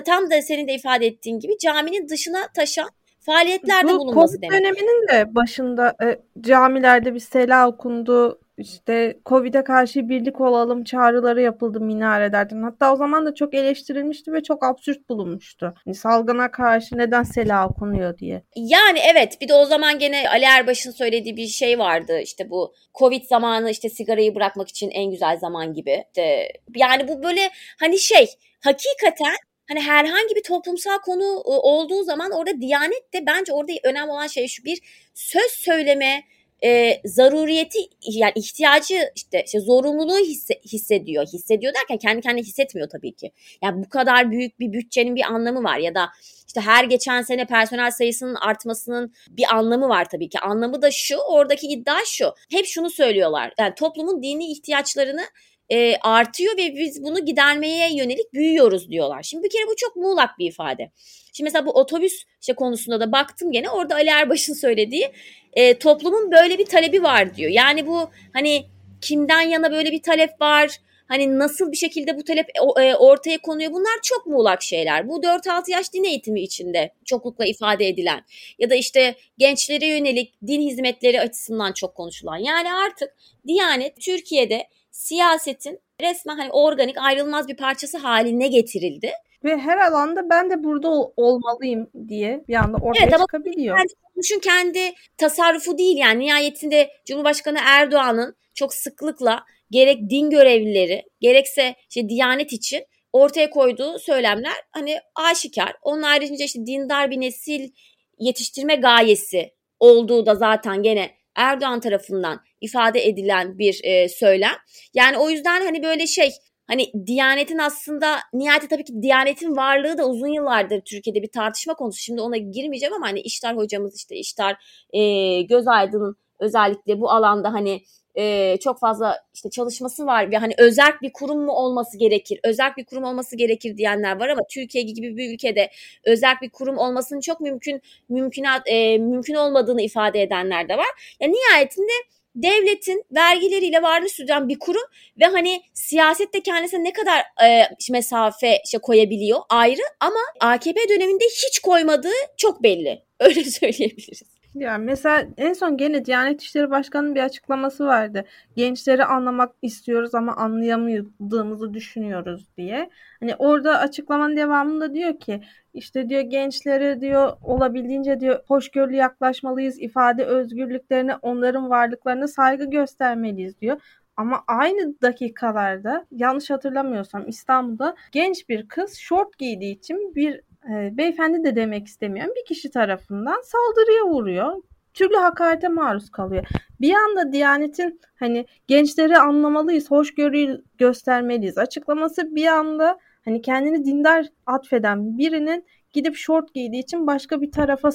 tam 0.04 0.30
da 0.30 0.42
senin 0.42 0.68
de 0.68 0.74
ifade 0.74 1.06
ettiğin 1.06 1.38
gibi 1.38 1.58
caminin 1.58 2.08
dışına 2.08 2.48
taşan 2.56 2.88
faaliyetlerde 3.20 3.88
Bu, 3.88 3.98
bulunması 3.98 4.42
demek. 4.42 4.50
Bu 4.50 4.64
döneminin 4.64 5.08
de 5.08 5.34
başında 5.34 5.96
e, 6.02 6.18
camilerde 6.40 7.14
bir 7.14 7.20
sela 7.20 7.68
okundu 7.68 8.40
işte 8.58 9.18
Covid'e 9.26 9.64
karşı 9.64 10.08
birlik 10.08 10.40
olalım 10.40 10.84
çağrıları 10.84 11.40
yapıldı 11.40 11.80
minarelerden. 11.80 12.62
Hatta 12.62 12.92
o 12.92 12.96
zaman 12.96 13.26
da 13.26 13.34
çok 13.34 13.54
eleştirilmişti 13.54 14.32
ve 14.32 14.42
çok 14.42 14.64
absürt 14.64 15.08
bulunmuştu. 15.08 15.74
Yani 15.86 15.94
salgına 15.94 16.50
karşı 16.50 16.98
neden 16.98 17.22
sela 17.22 17.68
okunuyor 17.68 18.18
diye. 18.18 18.42
Yani 18.56 18.98
evet 19.12 19.40
bir 19.40 19.48
de 19.48 19.54
o 19.54 19.64
zaman 19.64 19.98
gene 19.98 20.28
Ali 20.28 20.44
Erbaş'ın 20.44 20.90
söylediği 20.90 21.36
bir 21.36 21.46
şey 21.46 21.78
vardı. 21.78 22.20
İşte 22.20 22.50
bu 22.50 22.74
Covid 22.98 23.24
zamanı 23.24 23.70
işte 23.70 23.88
sigarayı 23.88 24.34
bırakmak 24.34 24.68
için 24.68 24.90
en 24.90 25.10
güzel 25.10 25.38
zaman 25.38 25.74
gibi. 25.74 26.04
İşte, 26.06 26.48
yani 26.76 27.08
bu 27.08 27.22
böyle 27.22 27.50
hani 27.80 27.98
şey 27.98 28.26
hakikaten 28.64 29.34
hani 29.68 29.80
herhangi 29.80 30.34
bir 30.36 30.42
toplumsal 30.42 30.98
konu 30.98 31.24
ıı, 31.24 31.60
olduğu 31.60 32.04
zaman 32.04 32.30
orada 32.30 32.60
Diyanet 32.60 33.14
de 33.14 33.26
bence 33.26 33.52
orada 33.52 33.72
önemli 33.84 34.10
olan 34.10 34.26
şey 34.26 34.48
şu 34.48 34.64
bir 34.64 34.78
söz 35.14 35.50
söyleme 35.50 36.22
e, 36.64 37.00
zaruriyeti 37.04 37.78
yani 38.02 38.32
ihtiyacı 38.34 39.10
işte, 39.16 39.42
işte 39.46 39.60
zorunluluğu 39.60 40.18
hisse, 40.18 40.54
hissediyor. 40.72 41.26
Hissediyor 41.26 41.74
derken 41.74 41.98
kendi 41.98 42.20
kendine 42.22 42.42
hissetmiyor 42.42 42.88
tabii 42.88 43.12
ki. 43.12 43.32
Yani 43.62 43.84
bu 43.84 43.88
kadar 43.88 44.30
büyük 44.30 44.60
bir 44.60 44.72
bütçenin 44.72 45.16
bir 45.16 45.24
anlamı 45.24 45.64
var 45.64 45.78
ya 45.78 45.94
da 45.94 46.08
işte 46.46 46.60
her 46.60 46.84
geçen 46.84 47.22
sene 47.22 47.46
personel 47.46 47.90
sayısının 47.90 48.34
artmasının 48.34 49.14
bir 49.28 49.44
anlamı 49.54 49.88
var 49.88 50.08
tabii 50.08 50.28
ki. 50.28 50.38
Anlamı 50.38 50.82
da 50.82 50.90
şu 50.90 51.16
oradaki 51.16 51.66
iddia 51.66 51.98
şu. 52.06 52.34
Hep 52.50 52.66
şunu 52.66 52.90
söylüyorlar. 52.90 53.52
Yani 53.58 53.74
toplumun 53.74 54.22
dini 54.22 54.52
ihtiyaçlarını 54.52 55.22
e, 55.70 55.96
artıyor 55.96 56.56
ve 56.56 56.74
biz 56.74 57.02
bunu 57.02 57.24
gidermeye 57.24 57.96
yönelik 57.96 58.32
büyüyoruz 58.32 58.90
diyorlar. 58.90 59.22
Şimdi 59.22 59.44
bir 59.44 59.50
kere 59.50 59.62
bu 59.66 59.76
çok 59.76 59.96
muğlak 59.96 60.38
bir 60.38 60.46
ifade. 60.46 60.90
Şimdi 61.32 61.48
mesela 61.48 61.66
bu 61.66 61.70
otobüs 61.70 62.24
işte 62.40 62.52
konusunda 62.52 63.00
da 63.00 63.12
baktım 63.12 63.52
gene 63.52 63.70
orada 63.70 63.94
Ali 63.94 64.08
Erbaş'ın 64.08 64.54
söylediği 64.54 65.10
e, 65.52 65.78
toplumun 65.78 66.32
böyle 66.32 66.58
bir 66.58 66.66
talebi 66.66 67.02
var 67.02 67.36
diyor. 67.36 67.50
Yani 67.50 67.86
bu 67.86 68.10
hani 68.32 68.64
kimden 69.00 69.40
yana 69.40 69.72
böyle 69.72 69.92
bir 69.92 70.02
talep 70.02 70.40
var? 70.40 70.78
Hani 71.08 71.38
nasıl 71.38 71.72
bir 71.72 71.76
şekilde 71.76 72.16
bu 72.16 72.24
talep 72.24 72.46
e, 72.80 72.94
ortaya 72.94 73.38
konuyor? 73.38 73.72
Bunlar 73.72 73.94
çok 74.02 74.26
muğlak 74.26 74.62
şeyler. 74.62 75.08
Bu 75.08 75.22
4-6 75.22 75.70
yaş 75.70 75.92
din 75.92 76.04
eğitimi 76.04 76.42
içinde 76.42 76.92
çoklukla 77.04 77.46
ifade 77.46 77.88
edilen 77.88 78.24
ya 78.58 78.70
da 78.70 78.74
işte 78.74 79.14
gençlere 79.38 79.86
yönelik 79.86 80.34
din 80.46 80.60
hizmetleri 80.60 81.20
açısından 81.20 81.72
çok 81.72 81.94
konuşulan. 81.94 82.36
Yani 82.36 82.72
artık 82.72 83.14
Diyanet 83.46 84.00
Türkiye'de 84.00 84.68
siyasetin 84.94 85.80
resmen 86.00 86.36
hani 86.36 86.50
organik 86.52 86.98
ayrılmaz 86.98 87.48
bir 87.48 87.56
parçası 87.56 87.98
haline 87.98 88.48
getirildi. 88.48 89.10
Ve 89.44 89.56
her 89.56 89.78
alanda 89.78 90.30
ben 90.30 90.50
de 90.50 90.64
burada 90.64 90.88
ol- 90.88 91.12
olmalıyım 91.16 91.90
diye 92.08 92.44
bir 92.48 92.54
anda 92.54 92.76
ortaya 92.76 93.04
evet, 93.04 93.18
çıkabiliyor. 93.18 93.78
Evet 93.78 93.90
ama 94.16 94.40
kendi 94.42 94.94
tasarrufu 95.18 95.78
değil 95.78 95.96
yani 95.96 96.20
nihayetinde 96.20 96.90
Cumhurbaşkanı 97.04 97.58
Erdoğan'ın 97.64 98.36
çok 98.54 98.74
sıklıkla 98.74 99.44
gerek 99.70 100.10
din 100.10 100.30
görevlileri 100.30 101.02
gerekse 101.20 101.74
işte 101.90 102.08
Diyanet 102.08 102.52
için 102.52 102.84
ortaya 103.12 103.50
koyduğu 103.50 103.98
söylemler 103.98 104.54
hani 104.72 104.98
aşikar. 105.14 105.74
Onun 105.82 106.02
haricinde 106.02 106.44
işte 106.44 106.66
dindar 106.66 107.10
bir 107.10 107.20
nesil 107.20 107.70
yetiştirme 108.18 108.74
gayesi 108.74 109.54
olduğu 109.80 110.26
da 110.26 110.34
zaten 110.34 110.82
gene 110.82 111.10
Erdoğan 111.36 111.80
tarafından 111.80 112.40
ifade 112.60 113.06
edilen 113.06 113.58
bir 113.58 113.80
e, 113.84 114.08
söylem. 114.08 114.54
Yani 114.94 115.18
o 115.18 115.30
yüzden 115.30 115.60
hani 115.60 115.82
böyle 115.82 116.06
şey 116.06 116.30
hani 116.66 116.92
Diyanet'in 117.06 117.58
aslında 117.58 118.18
nihayeti 118.32 118.68
tabii 118.68 118.84
ki 118.84 118.92
Diyanet'in 119.02 119.56
varlığı 119.56 119.98
da 119.98 120.08
uzun 120.08 120.28
yıllardır 120.28 120.80
Türkiye'de 120.80 121.22
bir 121.22 121.30
tartışma 121.30 121.74
konusu. 121.74 122.00
Şimdi 122.00 122.20
ona 122.20 122.36
girmeyeceğim 122.36 122.94
ama 122.94 123.06
hani 123.06 123.20
İştar 123.20 123.56
hocamız 123.56 123.96
işte 123.96 124.16
İştar 124.16 124.56
e, 124.92 125.42
Gözaydın'ın 125.42 126.16
özellikle 126.40 127.00
bu 127.00 127.10
alanda 127.10 127.52
hani 127.52 127.82
e, 128.14 128.56
çok 128.60 128.80
fazla 128.80 129.24
işte 129.34 129.50
çalışması 129.50 130.06
var 130.06 130.30
ve 130.30 130.36
hani 130.36 130.54
özerk 130.58 131.02
bir 131.02 131.12
kurum 131.12 131.44
mu 131.44 131.52
olması 131.52 131.98
gerekir, 131.98 132.40
özerk 132.44 132.76
bir 132.76 132.84
kurum 132.84 133.04
olması 133.04 133.36
gerekir 133.36 133.76
diyenler 133.76 134.20
var 134.20 134.28
ama 134.28 134.42
Türkiye 134.50 134.84
gibi 134.84 135.16
bir 135.16 135.34
ülkede 135.34 135.70
özerk 136.04 136.42
bir 136.42 136.50
kurum 136.50 136.78
olmasının 136.78 137.20
çok 137.20 137.40
mümkün 137.40 137.82
mümkünat 138.08 138.62
e, 138.66 138.98
mümkün 138.98 139.34
olmadığını 139.34 139.82
ifade 139.82 140.22
edenler 140.22 140.68
de 140.68 140.76
var. 140.76 141.16
Yani 141.20 141.32
nihayetinde 141.32 141.92
devletin 142.34 143.04
vergileriyle 143.14 143.82
varlığı 143.82 144.08
sürdüren 144.08 144.48
bir 144.48 144.58
kurum 144.58 144.82
ve 145.20 145.24
hani 145.24 145.62
siyasette 145.74 146.42
kendisine 146.42 146.84
ne 146.84 146.92
kadar 146.92 147.18
e, 147.48 147.68
mesafe 147.90 148.60
işte 148.64 148.78
koyabiliyor 148.78 149.40
ayrı 149.48 149.82
ama 150.00 150.20
AKP 150.40 150.88
döneminde 150.88 151.24
hiç 151.24 151.58
koymadığı 151.58 152.08
çok 152.36 152.62
belli. 152.62 153.02
Öyle 153.20 153.44
söyleyebiliriz. 153.44 154.33
Ya 154.54 154.78
mesela 154.78 155.28
en 155.36 155.52
son 155.52 155.76
gene 155.76 156.04
Diyanet 156.04 156.42
İşleri 156.42 156.70
Başkanı'nın 156.70 157.14
bir 157.14 157.20
açıklaması 157.20 157.86
vardı. 157.86 158.24
Gençleri 158.56 159.04
anlamak 159.04 159.54
istiyoruz 159.62 160.14
ama 160.14 160.36
anlayamadığımızı 160.36 161.74
düşünüyoruz 161.74 162.56
diye. 162.56 162.90
Hani 163.20 163.34
orada 163.36 163.78
açıklamanın 163.78 164.36
devamında 164.36 164.94
diyor 164.94 165.18
ki 165.20 165.40
işte 165.74 166.08
diyor 166.08 166.20
gençlere 166.22 167.00
diyor 167.00 167.32
olabildiğince 167.42 168.20
diyor 168.20 168.40
hoşgörülü 168.48 168.96
yaklaşmalıyız. 168.96 169.80
ifade 169.80 170.24
özgürlüklerine, 170.24 171.16
onların 171.16 171.70
varlıklarına 171.70 172.28
saygı 172.28 172.64
göstermeliyiz 172.70 173.60
diyor. 173.60 173.80
Ama 174.16 174.44
aynı 174.46 175.00
dakikalarda 175.02 176.06
yanlış 176.10 176.50
hatırlamıyorsam 176.50 177.28
İstanbul'da 177.28 177.96
genç 178.12 178.48
bir 178.48 178.68
kız 178.68 178.94
şort 178.96 179.38
giydiği 179.38 179.76
için 179.78 180.14
bir 180.14 180.40
e, 180.70 180.96
beyefendi 180.96 181.44
de 181.44 181.56
demek 181.56 181.86
istemiyorum 181.86 182.34
bir 182.36 182.44
kişi 182.44 182.70
tarafından 182.70 183.42
saldırıya 183.42 184.04
uğruyor. 184.04 184.62
Türlü 184.94 185.16
hakarete 185.16 185.68
maruz 185.68 186.10
kalıyor. 186.10 186.46
Bir 186.80 186.94
anda 186.94 187.32
Diyanet'in 187.32 188.00
hani 188.18 188.46
gençleri 188.66 189.18
anlamalıyız, 189.18 189.90
hoşgörüyü 189.90 190.64
göstermeliyiz 190.78 191.58
açıklaması 191.58 192.34
bir 192.34 192.46
anda 192.46 192.98
hani 193.24 193.42
kendini 193.42 193.84
dindar 193.84 194.26
atfeden 194.46 195.18
birinin 195.18 195.64
gidip 195.92 196.16
şort 196.16 196.54
giydiği 196.54 196.82
için 196.82 197.06
başka 197.06 197.40
bir 197.40 197.52
tarafa 197.52 197.90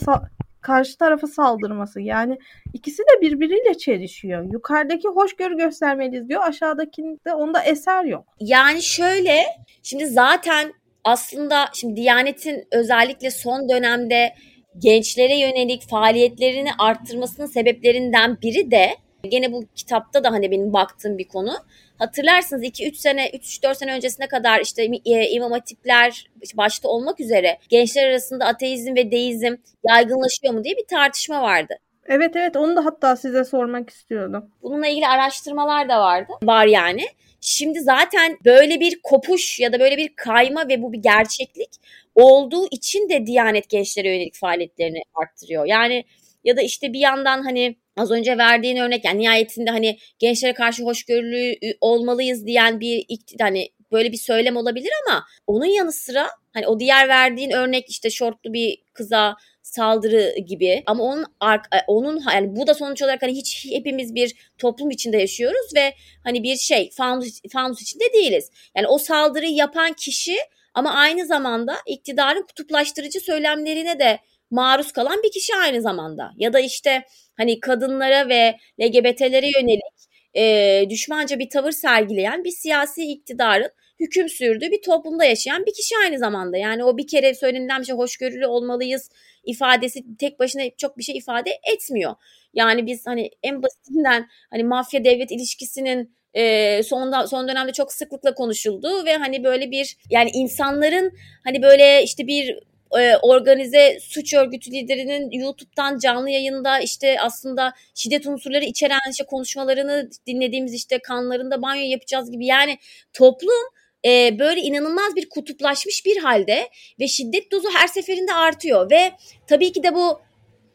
karşı 0.62 0.98
tarafa 0.98 1.28
saldırması. 1.28 2.02
Yani 2.02 2.38
ikisi 2.74 3.04
de 3.04 3.22
birbiriyle 3.22 3.78
çelişiyor. 3.78 4.54
Yukarıdaki 4.54 5.08
hoşgörü 5.08 5.58
göstermeliyiz 5.58 6.30
diyor. 6.30 6.42
Aşağıdakinde 6.44 7.34
onda 7.34 7.64
eser 7.64 8.04
yok. 8.04 8.26
Yani 8.40 8.82
şöyle 8.82 9.36
şimdi 9.84 10.08
zaten 10.08 10.74
aslında 11.04 11.66
şimdi 11.74 11.96
Diyanet'in 11.96 12.68
özellikle 12.72 13.32
son 13.32 13.70
dönemde 13.70 14.34
gençlere 14.78 15.40
yönelik 15.40 15.90
faaliyetlerini 15.90 16.70
arttırmasının 16.80 17.48
sebeplerinden 17.48 18.42
biri 18.42 18.72
de 18.72 18.96
gene 19.24 19.52
bu 19.52 19.66
kitapta 19.76 20.24
da 20.24 20.32
hani 20.32 20.52
benim 20.52 20.74
baktığım 20.74 21.18
bir 21.18 21.28
konu. 21.28 21.54
Hatırlarsınız 21.98 22.64
2-3 22.64 22.96
sene 22.96 23.30
3-4 23.30 23.76
sene 23.76 23.96
öncesine 23.96 24.28
kadar 24.28 24.60
işte 24.62 24.84
e, 25.06 25.30
imam 25.30 25.52
hatipler 25.52 26.30
başta 26.58 26.90
olmak 26.90 27.20
üzere 27.20 27.58
gençler 27.70 28.10
arasında 28.10 28.46
ateizm 28.46 28.96
ve 28.96 29.12
deizm 29.12 29.56
yaygınlaşıyor 29.90 30.54
mu 30.54 30.64
diye 30.64 30.78
bir 30.78 30.88
tartışma 30.88 31.42
vardı. 31.42 31.74
Evet 32.06 32.36
evet 32.36 32.56
onu 32.56 32.76
da 32.76 32.86
hatta 32.86 33.16
size 33.16 33.44
sormak 33.44 33.90
istiyordum. 33.90 34.52
Bununla 34.62 34.88
ilgili 34.88 35.08
araştırmalar 35.08 35.90
da 35.90 36.00
vardı. 36.00 36.34
Var 36.44 36.66
yani. 36.66 37.02
Şimdi 37.42 37.80
zaten 37.80 38.38
böyle 38.46 38.80
bir 38.80 39.00
kopuş 39.04 39.60
ya 39.60 39.74
da 39.74 39.80
böyle 39.80 39.98
bir 39.98 40.16
kayma 40.16 40.68
ve 40.68 40.82
bu 40.82 40.94
bir 40.94 40.98
gerçeklik 40.98 41.70
olduğu 42.16 42.68
için 42.72 43.10
de 43.10 43.26
Diyanet 43.26 43.70
gençlere 43.70 44.08
yönelik 44.08 44.36
faaliyetlerini 44.36 45.02
arttırıyor. 45.14 45.66
Yani 45.66 46.06
ya 46.44 46.58
da 46.58 46.62
işte 46.62 46.94
bir 46.94 47.00
yandan 47.00 47.44
hani 47.44 47.76
az 47.98 48.12
önce 48.12 48.38
verdiğin 48.38 48.78
örnek 48.78 49.06
yani 49.06 49.20
nihayetinde 49.20 49.72
hani 49.72 49.98
gençlere 50.20 50.54
karşı 50.54 50.84
hoşgörülü 50.84 51.56
olmalıyız 51.82 52.46
diyen 52.46 52.80
bir 52.80 53.06
hani 53.40 53.70
böyle 53.92 54.12
bir 54.12 54.18
söylem 54.18 54.58
olabilir 54.58 54.92
ama 55.08 55.24
onun 55.48 55.66
yanı 55.66 55.92
sıra 55.92 56.30
hani 56.54 56.68
o 56.68 56.80
diğer 56.80 57.08
verdiğin 57.08 57.52
örnek 57.52 57.90
işte 57.90 58.10
şortlu 58.10 58.54
bir 58.54 58.78
kıza 58.94 59.36
saldırı 59.62 60.36
gibi 60.48 60.84
ama 60.86 61.04
onun 61.04 61.24
e, 61.24 61.78
onun 61.88 62.24
yani 62.34 62.56
bu 62.56 62.68
da 62.68 62.74
sonuç 62.74 63.02
olarak 63.02 63.22
hani 63.22 63.32
hiç 63.32 63.68
hepimiz 63.72 64.16
bir 64.16 64.36
toplum 64.58 64.92
içinde 64.92 65.18
yaşıyoruz 65.18 65.76
ve 65.76 65.94
hani 66.24 66.44
bir 66.44 66.56
şey 66.56 66.90
fanus, 66.92 67.42
fanus 67.54 67.82
içinde 67.82 68.14
değiliz. 68.14 68.52
Yani 68.76 68.88
o 68.88 68.98
saldırıyı 68.98 69.56
yapan 69.56 69.94
kişi 69.94 70.38
ama 70.74 70.94
aynı 70.94 71.26
zamanda 71.26 71.76
iktidarın 71.88 72.42
kutuplaştırıcı 72.42 73.20
söylemlerine 73.20 74.00
de 74.00 74.20
maruz 74.52 74.92
kalan 74.92 75.24
bir 75.24 75.32
kişi 75.32 75.56
aynı 75.56 75.82
zamanda. 75.82 76.32
Ya 76.38 76.54
da 76.54 76.60
işte 76.60 77.04
hani 77.38 77.60
kadınlara 77.60 78.30
ve 78.30 78.58
LGBT'lere 78.82 79.48
yönelik 79.60 80.10
e, 80.36 80.86
düşmanca 80.90 81.40
bir 81.40 81.50
tavır 81.50 81.72
sergileyen 81.72 82.44
bir 82.44 82.52
siyasi 82.52 83.12
iktidarın 83.12 83.72
hüküm 84.00 84.30
sürdüğü 84.30 84.72
bir 84.72 84.82
toplumda 84.82 85.26
yaşayan 85.26 85.66
bir 85.66 85.74
kişi 85.74 85.96
aynı 86.04 86.20
zamanda. 86.20 86.58
Yani 86.58 86.84
o 86.84 86.98
bir 86.98 87.08
kere 87.08 87.34
söylenilen 87.34 87.82
bir 87.82 87.86
şey 87.86 87.96
hoşgörülü 87.96 88.46
olmalıyız 88.46 89.10
ifadesi 89.46 90.18
tek 90.20 90.40
başına 90.40 90.64
çok 90.78 90.98
bir 90.98 91.04
şey 91.04 91.18
ifade 91.18 91.52
etmiyor. 91.74 92.16
Yani 92.54 92.86
biz 92.86 93.08
hani 93.08 93.30
en 93.44 93.64
basitinden 93.64 94.28
hani 94.50 94.64
mafya 94.64 95.04
devlet 95.04 95.32
ilişkisinin 95.32 96.16
e, 96.34 96.84
son, 96.84 97.26
son 97.26 97.48
dönemde 97.48 97.72
çok 97.72 97.94
sıklıkla 97.94 98.34
konuşuldu 98.34 99.06
ve 99.06 99.16
hani 99.16 99.44
böyle 99.44 99.72
bir 99.72 99.98
yani 100.10 100.30
insanların 100.34 101.12
hani 101.44 101.62
böyle 101.62 102.04
işte 102.04 102.28
bir 102.28 102.60
e, 103.00 103.18
organize 103.18 103.98
suç 104.02 104.34
örgütü 104.34 104.72
liderinin 104.72 105.32
YouTube'dan 105.32 105.98
canlı 105.98 106.30
yayında 106.30 106.80
işte 106.80 107.22
aslında 107.22 107.74
şiddet 107.96 108.28
unsurları 108.28 108.66
içeren 108.66 109.12
işte 109.12 109.26
konuşmalarını 109.26 110.10
dinlediğimiz 110.28 110.74
işte 110.74 111.00
kanlarında 111.00 111.62
banyo 111.62 111.92
yapacağız 111.92 112.32
gibi 112.32 112.46
yani 112.46 112.78
toplum 113.14 113.79
e, 114.06 114.40
böyle 114.40 114.62
inanılmaz 114.62 115.16
bir 115.16 115.30
kutuplaşmış 115.30 116.06
bir 116.06 116.18
halde 116.18 116.70
ve 117.00 117.08
şiddet 117.08 117.52
dozu 117.52 117.70
her 117.74 117.88
seferinde 117.88 118.34
artıyor 118.34 118.92
ve 118.92 119.12
tabii 119.48 119.72
ki 119.72 119.84
de 119.84 119.96
bu 119.96 120.22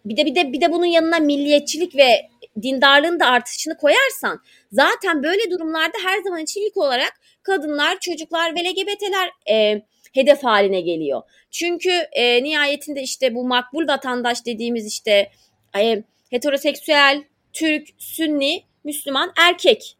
bir 0.05 0.17
de 0.17 0.27
bir 0.27 0.35
de 0.35 0.53
bir 0.53 0.61
de 0.61 0.73
bunun 0.73 0.85
yanına 0.85 1.19
milliyetçilik 1.19 1.97
ve 1.97 2.29
dindarlığın 2.63 3.21
da 3.21 3.27
artışını 3.27 3.77
koyarsan 3.77 4.41
zaten 4.73 5.23
böyle 5.23 5.51
durumlarda 5.51 5.99
her 6.05 6.23
zaman 6.23 6.41
için 6.43 6.61
ilk 6.61 6.77
olarak 6.77 7.21
kadınlar, 7.43 8.01
çocuklar 8.01 8.55
ve 8.55 8.61
LGBT'ler 8.65 9.31
e, 9.51 9.83
hedef 10.15 10.45
haline 10.45 10.81
geliyor. 10.81 11.23
Çünkü 11.51 11.91
e, 12.13 12.45
nihayetinde 12.45 13.03
işte 13.03 13.35
bu 13.35 13.47
makbul 13.47 13.89
vatandaş 13.89 14.47
dediğimiz 14.47 14.87
işte 14.87 15.31
e, 15.79 16.03
heteroseksüel, 16.31 17.25
Türk, 17.53 17.89
Sünni, 17.99 18.63
Müslüman, 18.85 19.33
erkek. 19.37 19.97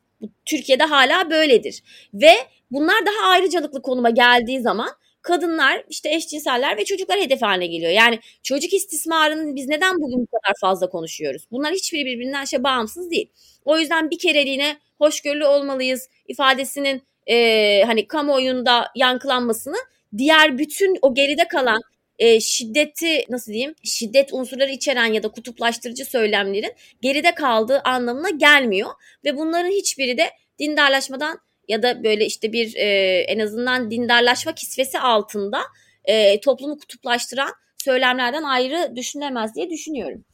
Türkiye'de 0.47 0.85
hala 0.85 1.31
böyledir. 1.31 1.83
Ve 2.15 2.33
bunlar 2.71 3.07
daha 3.07 3.29
ayrıcalıklı 3.29 3.83
konuma 3.83 4.11
geldiği 4.11 4.61
zaman 4.61 4.91
kadınlar, 5.23 5.85
işte 5.89 6.15
eşcinseller 6.15 6.77
ve 6.77 6.85
çocuklar 6.85 7.21
hedef 7.21 7.43
haline 7.43 7.67
geliyor. 7.67 7.93
Yani 7.93 8.19
çocuk 8.43 8.73
istismarını 8.73 9.55
biz 9.57 9.69
neden 9.69 10.01
bugün 10.01 10.21
bu 10.21 10.27
kadar 10.27 10.55
fazla 10.61 10.89
konuşuyoruz? 10.91 11.47
Bunlar 11.51 11.73
hiçbiri 11.73 12.05
birbirinden 12.05 12.45
şey 12.45 12.65
bağımsız 12.65 13.11
değil. 13.11 13.31
O 13.65 13.79
yüzden 13.79 14.11
bir 14.11 14.19
kereliğine 14.19 14.77
hoşgörülü 14.99 15.45
olmalıyız 15.45 16.09
ifadesinin 16.29 17.03
e, 17.27 17.83
hani 17.87 18.07
kamuoyunda 18.07 18.87
yankılanmasını 18.97 19.77
diğer 20.19 20.59
bütün 20.59 20.99
o 21.03 21.15
geride 21.15 21.49
kalan 21.49 21.81
e, 22.19 22.41
şiddeti 22.41 23.25
nasıl 23.29 23.53
diyeyim 23.53 23.75
şiddet 23.83 24.35
unsurları 24.35 24.71
içeren 24.71 25.13
ya 25.13 25.23
da 25.23 25.29
kutuplaştırıcı 25.29 26.05
söylemlerin 26.05 26.73
geride 27.03 27.35
kaldığı 27.35 27.81
anlamına 27.85 28.31
gelmiyor 28.31 28.91
ve 29.25 29.37
bunların 29.37 29.71
hiçbiri 29.71 30.19
de 30.19 30.31
dindarlaşmadan 30.59 31.39
ya 31.69 31.83
da 31.83 32.05
böyle 32.05 32.27
işte 32.27 32.53
bir 32.53 32.75
e, 32.77 33.19
en 33.29 33.39
azından 33.39 33.91
dindarlaşma 33.91 34.53
kisvesi 34.53 34.99
altında 34.99 35.61
e, 36.05 36.41
toplumu 36.41 36.79
kutuplaştıran 36.79 37.51
söylemlerden 37.85 38.43
ayrı 38.43 38.97
düşünülemez 38.97 39.55
diye 39.55 39.71
düşünüyorum. 39.71 40.25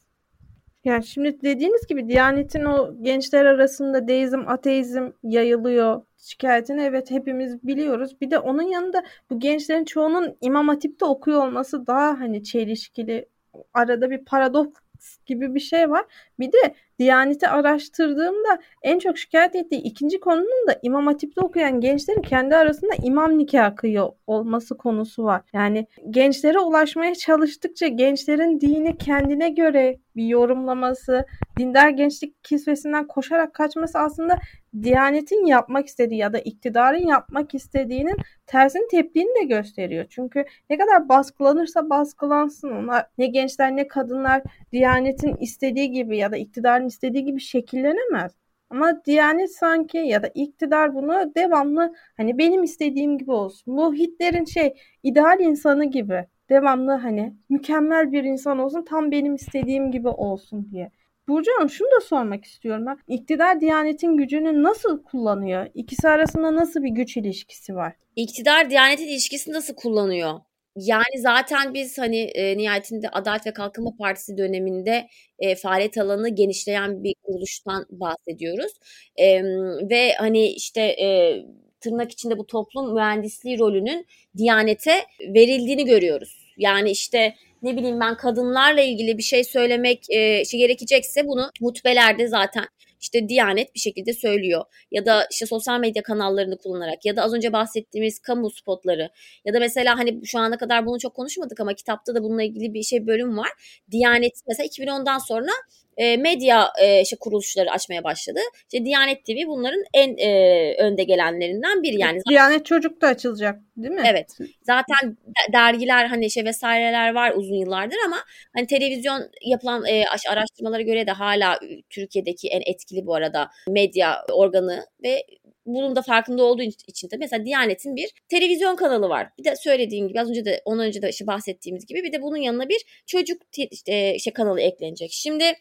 Yani 0.85 1.05
şimdi 1.05 1.41
dediğiniz 1.41 1.87
gibi 1.87 2.07
Diyanet'in 2.07 2.65
o 2.65 2.93
gençler 3.01 3.45
arasında 3.45 4.07
deizm, 4.07 4.47
ateizm 4.47 5.11
yayılıyor 5.23 6.01
şikayetini 6.21 6.81
evet 6.81 7.11
hepimiz 7.11 7.63
biliyoruz. 7.63 8.21
Bir 8.21 8.31
de 8.31 8.39
onun 8.39 8.63
yanında 8.63 9.03
bu 9.29 9.39
gençlerin 9.39 9.85
çoğunun 9.85 10.37
İmam 10.41 10.67
Hatip'te 10.67 11.05
okuyor 11.05 11.47
olması 11.47 11.87
daha 11.87 12.19
hani 12.19 12.43
çelişkili. 12.43 13.25
Arada 13.73 14.09
bir 14.09 14.25
paradoks 14.25 14.79
gibi 15.25 15.55
bir 15.55 15.59
şey 15.59 15.89
var. 15.89 16.05
Bir 16.39 16.51
de 16.51 16.75
Diyanet'i 17.01 17.47
araştırdığımda 17.47 18.59
en 18.81 18.99
çok 18.99 19.17
şikayet 19.17 19.55
ettiği 19.55 19.81
ikinci 19.81 20.19
konunun 20.19 20.67
da 20.67 20.79
İmam 20.81 21.07
Hatip'te 21.07 21.41
okuyan 21.41 21.81
gençlerin 21.81 22.21
kendi 22.21 22.55
arasında 22.55 22.91
imam 23.03 23.37
nikahı 23.37 24.11
olması 24.27 24.77
konusu 24.77 25.23
var. 25.23 25.41
Yani 25.53 25.87
gençlere 26.09 26.59
ulaşmaya 26.59 27.15
çalıştıkça 27.15 27.87
gençlerin 27.87 28.59
dini 28.61 28.97
kendine 28.97 29.49
göre 29.49 29.99
bir 30.15 30.25
yorumlaması, 30.25 31.25
dindar 31.59 31.89
gençlik 31.89 32.43
kisvesinden 32.43 33.07
koşarak 33.07 33.53
kaçması 33.53 33.99
aslında 33.99 34.39
Diyanetin 34.83 35.45
yapmak 35.45 35.87
istediği 35.87 36.19
ya 36.19 36.33
da 36.33 36.39
iktidarın 36.39 37.07
yapmak 37.07 37.55
istediğinin 37.55 38.17
tersini 38.45 38.87
teptiğini 38.91 39.41
de 39.41 39.45
gösteriyor. 39.45 40.05
Çünkü 40.09 40.45
ne 40.69 40.77
kadar 40.77 41.09
baskılanırsa 41.09 41.89
baskılansın 41.89 42.69
onlar 42.69 43.05
ne 43.17 43.27
gençler 43.27 43.75
ne 43.75 43.87
kadınlar 43.87 44.41
Diyanetin 44.71 45.35
istediği 45.35 45.91
gibi 45.91 46.17
ya 46.17 46.31
da 46.31 46.37
iktidarın 46.37 46.87
istediği 46.91 47.25
gibi 47.25 47.39
şekillenemez. 47.39 48.31
Ama 48.69 49.05
Diyanet 49.05 49.55
sanki 49.55 49.97
ya 49.97 50.23
da 50.23 50.27
iktidar 50.35 50.95
bunu 50.95 51.31
devamlı 51.35 51.93
hani 52.17 52.37
benim 52.37 52.63
istediğim 52.63 53.17
gibi 53.17 53.31
olsun. 53.31 53.77
Bu 53.77 53.93
Hitler'in 53.93 54.45
şey 54.45 54.73
ideal 55.03 55.39
insanı 55.39 55.85
gibi 55.85 56.25
devamlı 56.49 56.91
hani 56.91 57.35
mükemmel 57.49 58.11
bir 58.11 58.23
insan 58.23 58.59
olsun 58.59 58.85
tam 58.89 59.11
benim 59.11 59.35
istediğim 59.35 59.91
gibi 59.91 60.07
olsun 60.07 60.71
diye. 60.71 60.91
Burcu 61.27 61.51
Hanım 61.57 61.69
şunu 61.69 61.87
da 61.87 62.01
sormak 62.01 62.45
istiyorum 62.45 62.85
ben. 62.85 62.97
İktidar 63.07 63.61
Diyanet'in 63.61 64.17
gücünü 64.17 64.63
nasıl 64.63 65.03
kullanıyor? 65.03 65.67
İkisi 65.73 66.09
arasında 66.09 66.55
nasıl 66.55 66.83
bir 66.83 66.89
güç 66.89 67.17
ilişkisi 67.17 67.75
var? 67.75 67.93
İktidar 68.15 68.69
Diyanet'in 68.69 69.07
ilişkisini 69.07 69.53
nasıl 69.53 69.75
kullanıyor? 69.75 70.39
Yani 70.75 71.19
zaten 71.19 71.73
biz 71.73 71.97
hani 71.97 72.19
e, 72.19 72.57
nihayetinde 72.57 73.09
Adalet 73.09 73.47
ve 73.47 73.53
Kalkınma 73.53 73.91
Partisi 73.99 74.37
döneminde 74.37 75.07
e, 75.39 75.55
faaliyet 75.55 75.97
alanı 75.97 76.29
genişleyen 76.29 77.03
bir 77.03 77.15
kuruluştan 77.23 77.85
bahsediyoruz. 77.89 78.71
E, 79.17 79.43
ve 79.89 80.13
hani 80.13 80.47
işte 80.47 80.81
e, 80.81 81.37
tırnak 81.81 82.11
içinde 82.11 82.37
bu 82.37 82.47
toplum 82.47 82.93
mühendisliği 82.93 83.59
rolünün 83.59 84.05
Diyanet'e 84.37 85.05
verildiğini 85.21 85.85
görüyoruz. 85.85 86.53
Yani 86.57 86.91
işte 86.91 87.35
ne 87.61 87.77
bileyim 87.77 87.99
ben 87.99 88.17
kadınlarla 88.17 88.81
ilgili 88.81 89.17
bir 89.17 89.23
şey 89.23 89.43
söylemek 89.43 90.09
e, 90.09 90.45
şey 90.45 90.59
gerekecekse 90.59 91.27
bunu 91.27 91.51
hutbelerde 91.61 92.27
zaten 92.27 92.65
işte 93.01 93.29
Diyanet 93.29 93.75
bir 93.75 93.79
şekilde 93.79 94.13
söylüyor. 94.13 94.65
Ya 94.91 95.05
da 95.05 95.27
işte 95.31 95.45
sosyal 95.45 95.79
medya 95.79 96.03
kanallarını 96.03 96.57
kullanarak 96.57 97.05
ya 97.05 97.15
da 97.15 97.23
az 97.23 97.33
önce 97.33 97.53
bahsettiğimiz 97.53 98.19
kamu 98.19 98.49
spotları 98.49 99.09
ya 99.45 99.53
da 99.53 99.59
mesela 99.59 99.97
hani 99.97 100.21
şu 100.25 100.39
ana 100.39 100.57
kadar 100.57 100.85
bunu 100.85 100.99
çok 100.99 101.13
konuşmadık 101.13 101.59
ama 101.59 101.73
kitapta 101.73 102.15
da 102.15 102.23
bununla 102.23 102.43
ilgili 102.43 102.73
bir 102.73 102.83
şey 102.83 103.07
bölüm 103.07 103.37
var. 103.37 103.49
Diyanet 103.91 104.33
mesela 104.47 104.67
2010'dan 104.67 105.17
sonra 105.17 105.51
e, 105.97 106.17
medya 106.17 106.67
e, 106.81 107.01
işte 107.01 107.15
kuruluşları 107.19 107.71
açmaya 107.71 108.03
başladı. 108.03 108.39
İşte 108.73 108.85
Diyanet 108.85 109.25
TV 109.25 109.47
bunların 109.47 109.83
en 109.93 110.17
e, 110.17 110.75
önde 110.79 111.03
gelenlerinden 111.03 111.83
biri 111.83 111.99
yani. 111.99 112.19
Diyanet 112.29 112.65
Çocuk 112.65 113.01
da 113.01 113.07
açılacak 113.07 113.59
değil 113.77 113.93
mi? 113.93 114.03
Evet. 114.05 114.37
Zaten 114.63 115.17
dergiler 115.53 116.05
hani 116.05 116.31
şey 116.31 116.45
vesaireler 116.45 117.13
var 117.13 117.33
uzun 117.35 117.55
yıllardır 117.55 117.97
ama 118.05 118.17
hani 118.55 118.67
televizyon 118.67 119.21
yapılan 119.45 119.85
e, 119.85 120.03
araştırmalara 120.29 120.81
göre 120.81 121.07
de 121.07 121.11
hala 121.11 121.59
Türkiye'deki 121.89 122.47
en 122.47 122.61
etkili 122.65 123.05
bu 123.05 123.15
arada 123.15 123.49
medya 123.67 124.25
organı 124.31 124.85
ve 125.03 125.23
bunun 125.65 125.95
da 125.95 126.01
farkında 126.01 126.43
olduğu 126.43 126.61
için 126.61 127.09
de 127.11 127.17
mesela 127.17 127.45
Diyanet'in 127.45 127.95
bir 127.95 128.09
televizyon 128.29 128.75
kanalı 128.75 129.09
var. 129.09 129.29
Bir 129.39 129.43
de 129.43 129.55
söylediğim 129.55 130.07
gibi 130.07 130.21
az 130.21 130.29
önce 130.29 130.45
de 130.45 130.61
ondan 130.65 130.85
önce 130.85 131.01
de 131.01 131.09
işte 131.09 131.27
bahsettiğimiz 131.27 131.85
gibi 131.85 132.03
bir 132.03 132.13
de 132.13 132.21
bunun 132.21 132.37
yanına 132.37 132.69
bir 132.69 133.03
çocuk 133.07 133.41
işte, 133.71 134.15
işte 134.15 134.33
kanalı 134.33 134.61
eklenecek. 134.61 135.11
Şimdi 135.11 135.53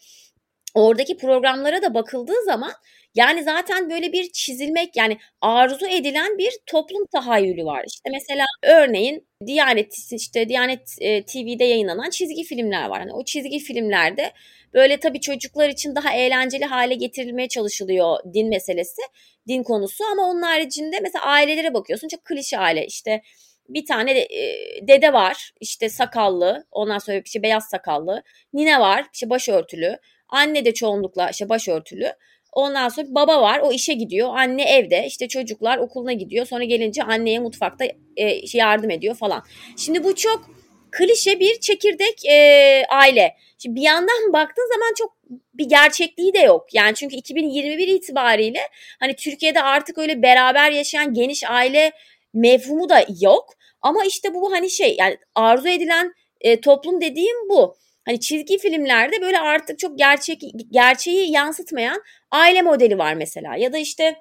oradaki 0.74 1.16
programlara 1.16 1.82
da 1.82 1.94
bakıldığı 1.94 2.44
zaman 2.44 2.72
yani 3.14 3.42
zaten 3.42 3.90
böyle 3.90 4.12
bir 4.12 4.32
çizilmek 4.32 4.96
yani 4.96 5.18
arzu 5.40 5.86
edilen 5.86 6.38
bir 6.38 6.52
toplum 6.66 7.06
tahayyülü 7.12 7.64
var. 7.64 7.84
İşte 7.88 8.10
mesela 8.12 8.46
örneğin 8.62 9.29
Diyanet 9.46 10.12
işte 10.12 10.48
Diyanet 10.48 10.96
e, 11.00 11.22
TV'de 11.24 11.64
yayınlanan 11.64 12.10
çizgi 12.10 12.44
filmler 12.44 12.88
var. 12.88 13.00
Yani 13.00 13.12
o 13.12 13.24
çizgi 13.24 13.58
filmlerde 13.58 14.32
böyle 14.74 14.96
tabii 14.96 15.20
çocuklar 15.20 15.68
için 15.68 15.94
daha 15.94 16.12
eğlenceli 16.14 16.64
hale 16.64 16.94
getirilmeye 16.94 17.48
çalışılıyor 17.48 18.18
din 18.34 18.48
meselesi, 18.48 19.02
din 19.48 19.62
konusu 19.62 20.04
ama 20.12 20.22
onun 20.22 20.42
haricinde 20.42 21.00
mesela 21.00 21.24
ailelere 21.24 21.74
bakıyorsun 21.74 22.08
çok 22.08 22.24
klişe 22.24 22.58
aile 22.58 22.86
işte 22.86 23.22
bir 23.68 23.86
tane 23.86 24.20
e, 24.20 24.88
dede 24.88 25.12
var 25.12 25.52
işte 25.60 25.88
sakallı 25.88 26.66
ondan 26.70 26.98
sonra 26.98 27.24
bir 27.24 27.30
şey 27.30 27.42
beyaz 27.42 27.64
sakallı 27.68 28.22
nine 28.52 28.80
var 28.80 29.06
işte 29.12 29.30
başörtülü 29.30 29.98
Anne 30.30 30.64
de 30.64 30.74
çoğunlukla 30.74 31.30
işte 31.30 31.48
başörtülü. 31.48 32.12
Ondan 32.52 32.88
sonra 32.88 33.06
baba 33.10 33.42
var 33.42 33.60
o 33.60 33.72
işe 33.72 33.94
gidiyor. 33.94 34.30
Anne 34.36 34.62
evde 34.62 35.04
işte 35.06 35.28
çocuklar 35.28 35.78
okuluna 35.78 36.12
gidiyor. 36.12 36.46
Sonra 36.46 36.64
gelince 36.64 37.02
anneye 37.02 37.38
mutfakta 37.38 37.84
e, 38.16 38.46
şey 38.46 38.58
yardım 38.58 38.90
ediyor 38.90 39.14
falan. 39.14 39.42
Şimdi 39.76 40.04
bu 40.04 40.14
çok 40.14 40.50
klişe 40.90 41.40
bir 41.40 41.60
çekirdek 41.60 42.26
e, 42.26 42.82
aile. 42.90 43.36
Şimdi 43.58 43.76
bir 43.76 43.82
yandan 43.82 44.32
baktığın 44.32 44.68
zaman 44.74 44.94
çok 44.98 45.16
bir 45.54 45.68
gerçekliği 45.68 46.34
de 46.34 46.38
yok. 46.38 46.66
Yani 46.72 46.94
çünkü 46.94 47.16
2021 47.16 47.88
itibariyle 47.88 48.60
hani 49.00 49.16
Türkiye'de 49.16 49.62
artık 49.62 49.98
öyle 49.98 50.22
beraber 50.22 50.70
yaşayan 50.70 51.14
geniş 51.14 51.44
aile 51.50 51.92
mevhumu 52.34 52.88
da 52.88 53.04
yok. 53.20 53.54
Ama 53.82 54.04
işte 54.04 54.34
bu 54.34 54.52
hani 54.52 54.70
şey 54.70 54.96
yani 54.98 55.16
arzu 55.34 55.68
edilen 55.68 56.14
e, 56.40 56.60
toplum 56.60 57.00
dediğim 57.00 57.36
bu. 57.48 57.76
Hani 58.04 58.20
çizgi 58.20 58.58
filmlerde 58.58 59.20
böyle 59.20 59.38
artık 59.38 59.78
çok 59.78 59.98
gerçek 59.98 60.42
gerçeği 60.70 61.32
yansıtmayan 61.32 62.02
aile 62.30 62.62
modeli 62.62 62.98
var 62.98 63.14
mesela. 63.14 63.56
Ya 63.56 63.72
da 63.72 63.78
işte 63.78 64.16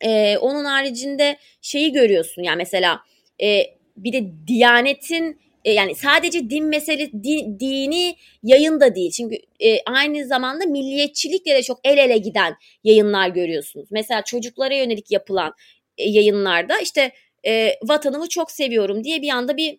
e, 0.00 0.38
onun 0.38 0.64
haricinde 0.64 1.36
şeyi 1.60 1.92
görüyorsun 1.92 2.42
yani 2.42 2.56
mesela 2.56 3.00
e, 3.42 3.62
bir 3.96 4.12
de 4.12 4.24
Diyanet'in 4.46 5.40
e, 5.64 5.72
yani 5.72 5.94
sadece 5.94 6.50
din 6.50 6.64
mesele 6.64 7.12
din, 7.12 7.60
dini 7.60 8.16
yayın 8.42 8.80
da 8.80 8.94
değil. 8.94 9.10
Çünkü 9.10 9.36
e, 9.60 9.82
aynı 9.82 10.26
zamanda 10.26 10.64
milliyetçilikle 10.66 11.54
de 11.54 11.62
çok 11.62 11.80
el 11.84 11.98
ele 11.98 12.18
giden 12.18 12.54
yayınlar 12.84 13.28
görüyorsunuz. 13.28 13.88
Mesela 13.90 14.22
çocuklara 14.22 14.74
yönelik 14.74 15.10
yapılan 15.10 15.52
e, 15.98 16.08
yayınlarda 16.08 16.78
işte 16.78 17.12
e, 17.46 17.78
vatanımı 17.82 18.28
çok 18.28 18.50
seviyorum 18.50 19.04
diye 19.04 19.22
bir 19.22 19.28
anda 19.28 19.56
bir 19.56 19.78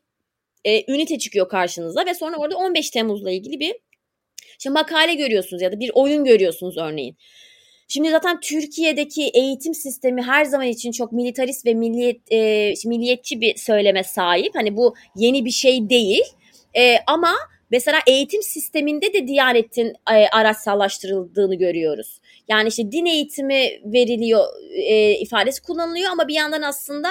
e, 0.68 0.94
ünite 0.94 1.20
çıkıyor 1.20 1.50
karşınıza 1.50 2.06
ve 2.06 2.14
sonra 2.14 2.38
orada 2.38 2.58
15 2.58 2.90
Temmuz'la 2.90 3.32
ilgili 3.32 3.60
bir 3.60 3.76
işte 4.60 4.70
makale 4.70 5.14
görüyorsunuz 5.14 5.62
ya 5.62 5.72
da 5.72 5.80
bir 5.80 5.92
oyun 5.94 6.26
görüyorsunuz 6.26 6.78
örneğin. 6.78 7.18
Şimdi 7.88 8.10
zaten 8.10 8.40
Türkiye'deki 8.40 9.32
eğitim 9.34 9.74
sistemi 9.74 10.22
her 10.22 10.46
zaman 10.46 10.68
için 10.68 10.92
çok 10.92 11.12
militarist 11.12 11.66
ve 11.66 11.74
milliyet, 11.74 12.32
e, 12.32 12.74
milliyetçi 12.86 13.42
bir 13.42 13.56
söyleme 13.56 14.04
sahip. 14.04 14.56
Hani 14.56 14.78
bu 14.78 14.96
yeni 15.16 15.46
bir 15.46 15.52
şey 15.52 15.90
değil. 15.90 16.24
E, 16.78 16.98
ama 17.08 17.36
mesela 17.72 18.00
eğitim 18.08 18.44
sisteminde 18.44 19.14
de 19.14 19.28
Diyanet'in 19.28 19.94
e, 20.12 20.28
araçsallaştırıldığını 20.28 21.56
görüyoruz. 21.56 22.20
Yani 22.48 22.70
işte 22.70 22.92
din 22.92 23.06
eğitimi 23.06 23.70
veriliyor 23.86 24.46
e, 24.76 25.12
ifadesi 25.12 25.62
kullanılıyor 25.62 26.12
ama 26.12 26.28
bir 26.28 26.36
yandan 26.36 26.62
aslında 26.62 27.10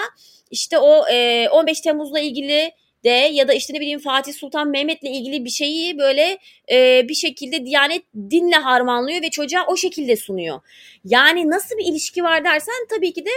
işte 0.51 0.79
o 0.79 1.09
e, 1.09 1.49
15 1.49 1.81
Temmuz'la 1.81 2.21
ilgili 2.21 2.73
de 3.07 3.11
ya 3.11 3.49
da 3.49 3.55
işte 3.55 3.75
ne 3.75 3.81
bileyim 3.81 3.99
Fatih 3.99 4.33
Sultan 4.33 4.69
Mehmet'le 4.69 5.05
ilgili 5.05 5.45
bir 5.45 5.51
şeyi 5.51 5.99
böyle 5.99 6.38
e, 6.71 7.09
bir 7.09 7.14
şekilde 7.14 7.66
Diyanet 7.66 8.03
dinle 8.31 8.57
harmanlıyor 8.57 9.23
ve 9.23 9.31
çocuğa 9.31 9.66
o 9.69 9.77
şekilde 9.77 10.16
sunuyor. 10.16 10.61
Yani 11.05 11.51
nasıl 11.51 11.79
bir 11.79 11.85
ilişki 11.85 12.25
var 12.25 12.45
dersen 12.45 12.87
tabii 12.90 13.12
ki 13.12 13.25
de 13.25 13.31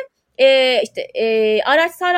e, 0.44 0.82
işte 0.84 1.02
e, 1.02 1.60
araçsal 1.62 2.16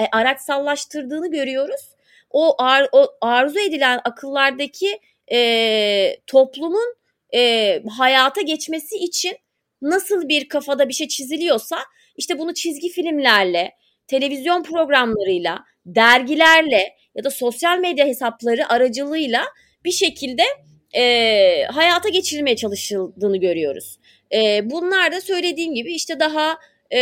e, 0.00 0.04
araçsallaştırdığını 0.12 1.30
görüyoruz. 1.30 1.94
O, 2.30 2.62
ar, 2.62 2.88
o 2.92 3.06
arzu 3.20 3.58
edilen 3.58 4.00
akıllardaki 4.04 5.00
e, 5.32 6.16
toplumun 6.26 6.94
e, 7.34 7.82
hayata 7.98 8.40
geçmesi 8.40 8.96
için 8.96 9.36
nasıl 9.82 10.28
bir 10.28 10.48
kafada 10.48 10.88
bir 10.88 10.94
şey 10.94 11.08
çiziliyorsa 11.08 11.78
işte 12.16 12.38
bunu 12.38 12.54
çizgi 12.54 12.88
filmlerle, 12.88 13.72
televizyon 14.06 14.62
programlarıyla, 14.62 15.64
dergilerle 15.86 16.96
ya 17.14 17.24
da 17.24 17.30
sosyal 17.30 17.78
medya 17.78 18.06
hesapları 18.06 18.68
aracılığıyla 18.68 19.44
bir 19.84 19.90
şekilde 19.90 20.42
e, 20.96 21.64
hayata 21.64 22.08
geçirilmeye 22.08 22.56
çalışıldığını 22.56 23.36
görüyoruz. 23.36 23.98
E, 24.34 24.70
bunlar 24.70 25.12
da 25.12 25.20
söylediğim 25.20 25.74
gibi 25.74 25.94
işte 25.94 26.20
daha 26.20 26.56
e, 26.92 27.00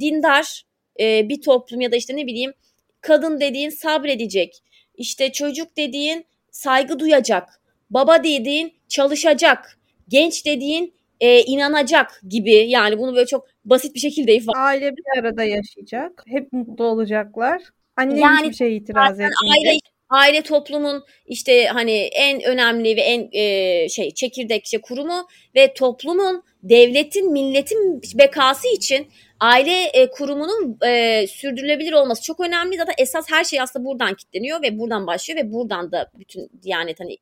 dindar 0.00 0.64
e, 1.00 1.28
bir 1.28 1.42
toplum 1.42 1.80
ya 1.80 1.92
da 1.92 1.96
işte 1.96 2.16
ne 2.16 2.26
bileyim 2.26 2.52
kadın 3.00 3.40
dediğin 3.40 3.70
sabredecek, 3.70 4.62
işte 4.94 5.32
çocuk 5.32 5.76
dediğin 5.76 6.24
saygı 6.50 6.98
duyacak, 6.98 7.60
baba 7.90 8.24
dediğin 8.24 8.72
çalışacak, 8.88 9.78
genç 10.08 10.46
dediğin 10.46 10.94
e, 11.20 11.42
inanacak 11.42 12.20
gibi 12.28 12.52
yani 12.52 12.98
bunu 12.98 13.14
böyle 13.14 13.26
çok 13.26 13.46
basit 13.64 13.94
bir 13.94 14.00
şekilde 14.00 14.34
ifade. 14.34 14.58
Aile 14.58 14.96
bir 14.96 15.18
arada 15.18 15.44
yaşayacak. 15.44 16.24
Hep 16.26 16.52
mutlu 16.52 16.84
olacaklar. 16.84 17.62
Anne 17.96 18.20
yani, 18.20 18.40
hiçbir 18.40 18.54
şey 18.54 18.76
itiraz 18.76 19.20
etmeyecek. 19.20 19.34
Aile, 19.50 19.78
aile 20.08 20.42
toplumun 20.42 21.04
işte 21.26 21.66
hani 21.66 21.92
en 21.92 22.42
önemli 22.42 22.96
ve 22.96 23.00
en 23.00 23.28
e, 23.32 23.88
şey 23.88 24.10
çekirdek 24.10 24.64
işte 24.64 24.80
kurumu 24.80 25.26
ve 25.54 25.74
toplumun 25.74 26.42
devletin 26.62 27.32
milletin 27.32 28.02
bekası 28.18 28.68
için 28.68 29.06
aile 29.40 29.82
e, 29.84 30.10
kurumunun 30.10 30.78
e, 30.86 31.26
sürdürülebilir 31.26 31.92
olması 31.92 32.22
çok 32.22 32.40
önemli. 32.40 32.76
Zaten 32.76 32.94
esas 32.98 33.30
her 33.30 33.44
şey 33.44 33.60
aslında 33.60 33.84
buradan 33.84 34.14
kitleniyor 34.14 34.62
ve 34.62 34.78
buradan 34.78 35.06
başlıyor 35.06 35.44
ve 35.44 35.52
buradan 35.52 35.92
da 35.92 36.10
bütün 36.18 36.50
Diyanet 36.62 37.00
hani 37.00 37.16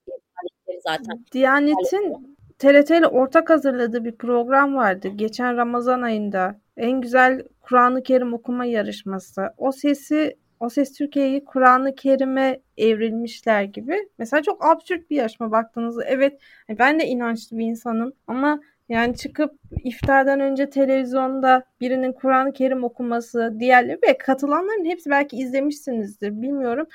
zaten. 0.85 1.25
Diyanet'in 1.33 2.37
TRT 2.59 2.91
ile 2.91 3.07
ortak 3.07 3.51
hazırladığı 3.51 4.05
bir 4.05 4.17
program 4.17 4.75
vardı. 4.75 5.09
Geçen 5.17 5.57
Ramazan 5.57 6.03
ayında 6.03 6.61
en 6.77 7.01
güzel 7.01 7.43
Kur'an-ı 7.61 8.03
Kerim 8.03 8.35
okuma 8.35 8.65
yarışması. 8.65 9.43
O 9.59 9.73
sesi 9.73 10.37
o 10.63 10.69
Ses 10.69 10.93
Türkiye'yi 10.93 11.45
Kur'an-ı 11.45 11.95
Kerim'e 11.95 12.61
evrilmişler 12.77 13.63
gibi. 13.63 14.09
Mesela 14.19 14.43
çok 14.43 14.65
absürt 14.67 15.11
bir 15.11 15.17
yarışma 15.17 15.51
baktığınızda. 15.51 16.05
Evet 16.05 16.41
hani 16.67 16.79
ben 16.79 17.01
de 17.01 17.07
inançlı 17.07 17.59
bir 17.59 17.67
insanım 17.67 18.13
ama 18.27 18.61
yani 18.89 19.17
çıkıp 19.17 19.53
iftardan 19.85 20.41
önce 20.41 20.71
televizyonda 20.71 21.65
birinin 21.81 22.13
Kur'an-ı 22.13 22.53
Kerim 22.53 22.85
okuması, 22.85 23.57
diğerleri 23.61 23.99
ve 24.09 24.19
katılanların 24.19 24.85
hepsi 24.85 25.11
belki 25.11 25.37
izlemişsinizdir 25.37 26.43
bilmiyorum. 26.43 26.87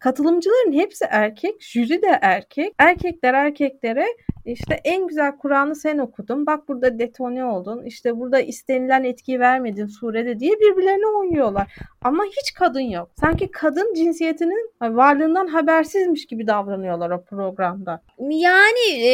Katılımcıların 0.00 0.72
hepsi 0.72 1.04
erkek, 1.10 1.62
jüri 1.62 2.02
de 2.02 2.18
erkek. 2.22 2.74
Erkekler 2.78 3.34
erkeklere 3.34 4.06
işte 4.44 4.80
en 4.84 5.06
güzel 5.06 5.36
Kur'an'ı 5.36 5.74
sen 5.74 5.98
okudun. 5.98 6.46
Bak 6.46 6.68
burada 6.68 6.98
detone 6.98 7.44
oldun. 7.44 7.84
İşte 7.84 8.18
burada 8.18 8.40
istenilen 8.40 9.04
etkiyi 9.04 9.40
vermedin 9.40 9.86
surede 9.86 10.40
diye 10.40 10.52
birbirlerine 10.60 11.06
oynuyorlar. 11.06 11.72
Ama 12.02 12.24
hiç 12.24 12.54
kadın 12.54 12.80
yok. 12.80 13.10
Sanki 13.20 13.50
kadın 13.50 13.94
cinsiyetinin 13.94 14.70
varlığından 14.82 15.46
habersizmiş 15.46 16.26
gibi 16.26 16.46
davranıyorlar 16.46 17.10
o 17.10 17.24
programda. 17.24 18.02
Yani 18.18 19.06
e, 19.06 19.12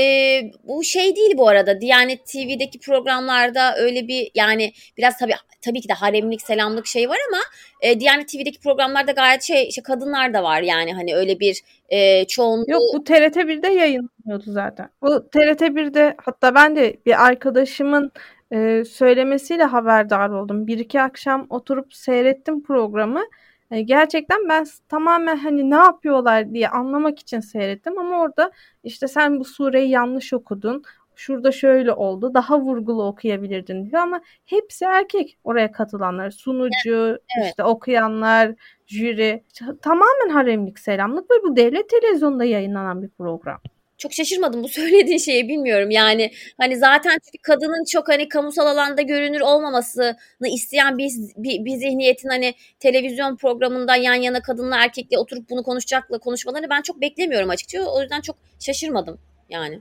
bu 0.64 0.85
şey 0.85 1.16
değil 1.16 1.35
bu 1.37 1.49
arada. 1.49 1.81
Diyanet 1.81 2.27
TV'deki 2.27 2.79
programlarda 2.81 3.77
öyle 3.77 4.09
bir 4.09 4.31
yani 4.35 4.72
biraz 4.99 5.18
tabii 5.18 5.35
tabii 5.64 5.81
ki 5.81 5.88
de 5.88 5.92
haremlik 5.92 6.42
selamlık 6.42 6.87
şey 6.87 7.09
var 7.09 7.18
ama 7.29 7.40
e, 7.81 8.01
Diyanet 8.01 8.29
TV'deki 8.29 8.61
programlarda 8.61 9.12
gayet 9.12 9.42
şey 9.42 9.68
işte 9.68 9.83
kadınlar 9.83 10.35
da 10.35 10.42
var 10.42 10.62
yani 10.62 10.76
hani 10.85 11.17
öyle 11.17 11.41
bir 11.41 11.62
e, 11.89 12.25
çoğunluğu. 12.27 12.65
Yok 12.69 12.83
bu 12.95 13.05
TRT 13.05 13.37
1'de 13.37 13.69
yayınlanıyordu 13.69 14.45
zaten. 14.47 14.89
Bu 15.03 15.29
TRT 15.31 15.62
1'de 15.62 16.17
hatta 16.25 16.55
ben 16.55 16.77
de 16.77 16.97
bir 17.07 17.27
arkadaşımın 17.27 18.12
e, 18.53 18.85
söylemesiyle 18.85 19.65
haberdar 19.65 20.31
oldum. 20.31 20.67
Bir 20.67 20.79
iki 20.79 21.01
akşam 21.01 21.47
oturup 21.51 21.95
seyrettim 21.95 22.62
programı. 22.62 23.23
E, 23.71 23.81
gerçekten 23.81 24.49
ben 24.49 24.67
tamamen 24.89 25.37
hani 25.37 25.71
ne 25.71 25.75
yapıyorlar 25.75 26.55
diye 26.55 26.69
anlamak 26.69 27.19
için 27.19 27.41
seyrettim 27.41 27.99
ama 27.99 28.21
orada 28.21 28.51
işte 28.85 29.09
sen 29.09 29.41
bu 29.41 29.45
sureyi 29.45 29.91
yanlış 29.91 30.33
okudun 30.33 30.83
şurada 31.16 31.52
şöyle 31.52 31.92
oldu 31.92 32.35
daha 32.35 32.61
vurgulu 32.61 33.05
okuyabilirdin 33.07 33.90
diyor 33.90 34.02
ama 34.02 34.20
hepsi 34.44 34.85
erkek 34.85 35.38
oraya 35.44 35.72
katılanlar 35.72 36.31
sunucu 36.31 37.18
evet. 37.38 37.46
işte 37.48 37.64
okuyanlar 37.64 38.55
jüri 38.87 39.44
tamamen 39.83 40.29
haremlik 40.29 40.79
selamlık 40.79 41.31
ve 41.31 41.35
bu 41.42 41.57
devlet 41.57 41.88
televizyonunda 41.88 42.44
yayınlanan 42.44 43.02
bir 43.02 43.09
program 43.09 43.61
çok 43.98 44.12
şaşırmadım 44.12 44.62
bu 44.62 44.68
söylediğin 44.79 45.18
şeye 45.18 45.48
bilmiyorum. 45.48 45.90
Yani 45.90 46.31
hani 46.61 46.76
zaten 46.76 47.18
çünkü 47.24 47.38
kadının 47.42 47.85
çok 47.85 48.09
hani 48.09 48.29
kamusal 48.29 48.66
alanda 48.66 49.02
görünür 49.02 49.40
olmamasını 49.40 50.16
isteyen 50.48 50.98
bir, 50.98 51.11
bir, 51.37 51.64
bir 51.64 51.76
zihniyetin 51.76 52.29
hani 52.29 52.55
televizyon 52.81 53.37
programında 53.37 53.96
yan 53.96 54.14
yana 54.14 54.42
kadınla 54.42 54.76
erkekle 54.85 55.18
oturup 55.18 55.50
bunu 55.50 55.62
konuşacakla 55.62 56.18
konuşmalarını 56.18 56.70
ben 56.70 56.83
çok 56.83 57.00
beklemiyorum 57.00 57.50
açıkçası. 57.50 57.90
O 57.90 58.00
yüzden 58.02 58.20
çok 58.20 58.37
şaşırmadım 58.61 59.18
yani. 59.48 59.81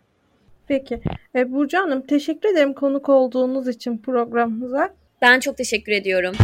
Peki. 0.67 1.01
E, 1.35 1.51
Burcu 1.51 1.77
Hanım 1.77 2.01
teşekkür 2.01 2.49
ederim 2.49 2.73
konuk 2.73 3.09
olduğunuz 3.09 3.67
için 3.67 3.97
programımıza. 3.97 4.89
Ben 5.21 5.39
çok 5.39 5.57
teşekkür 5.57 5.91
ediyorum. 5.91 6.35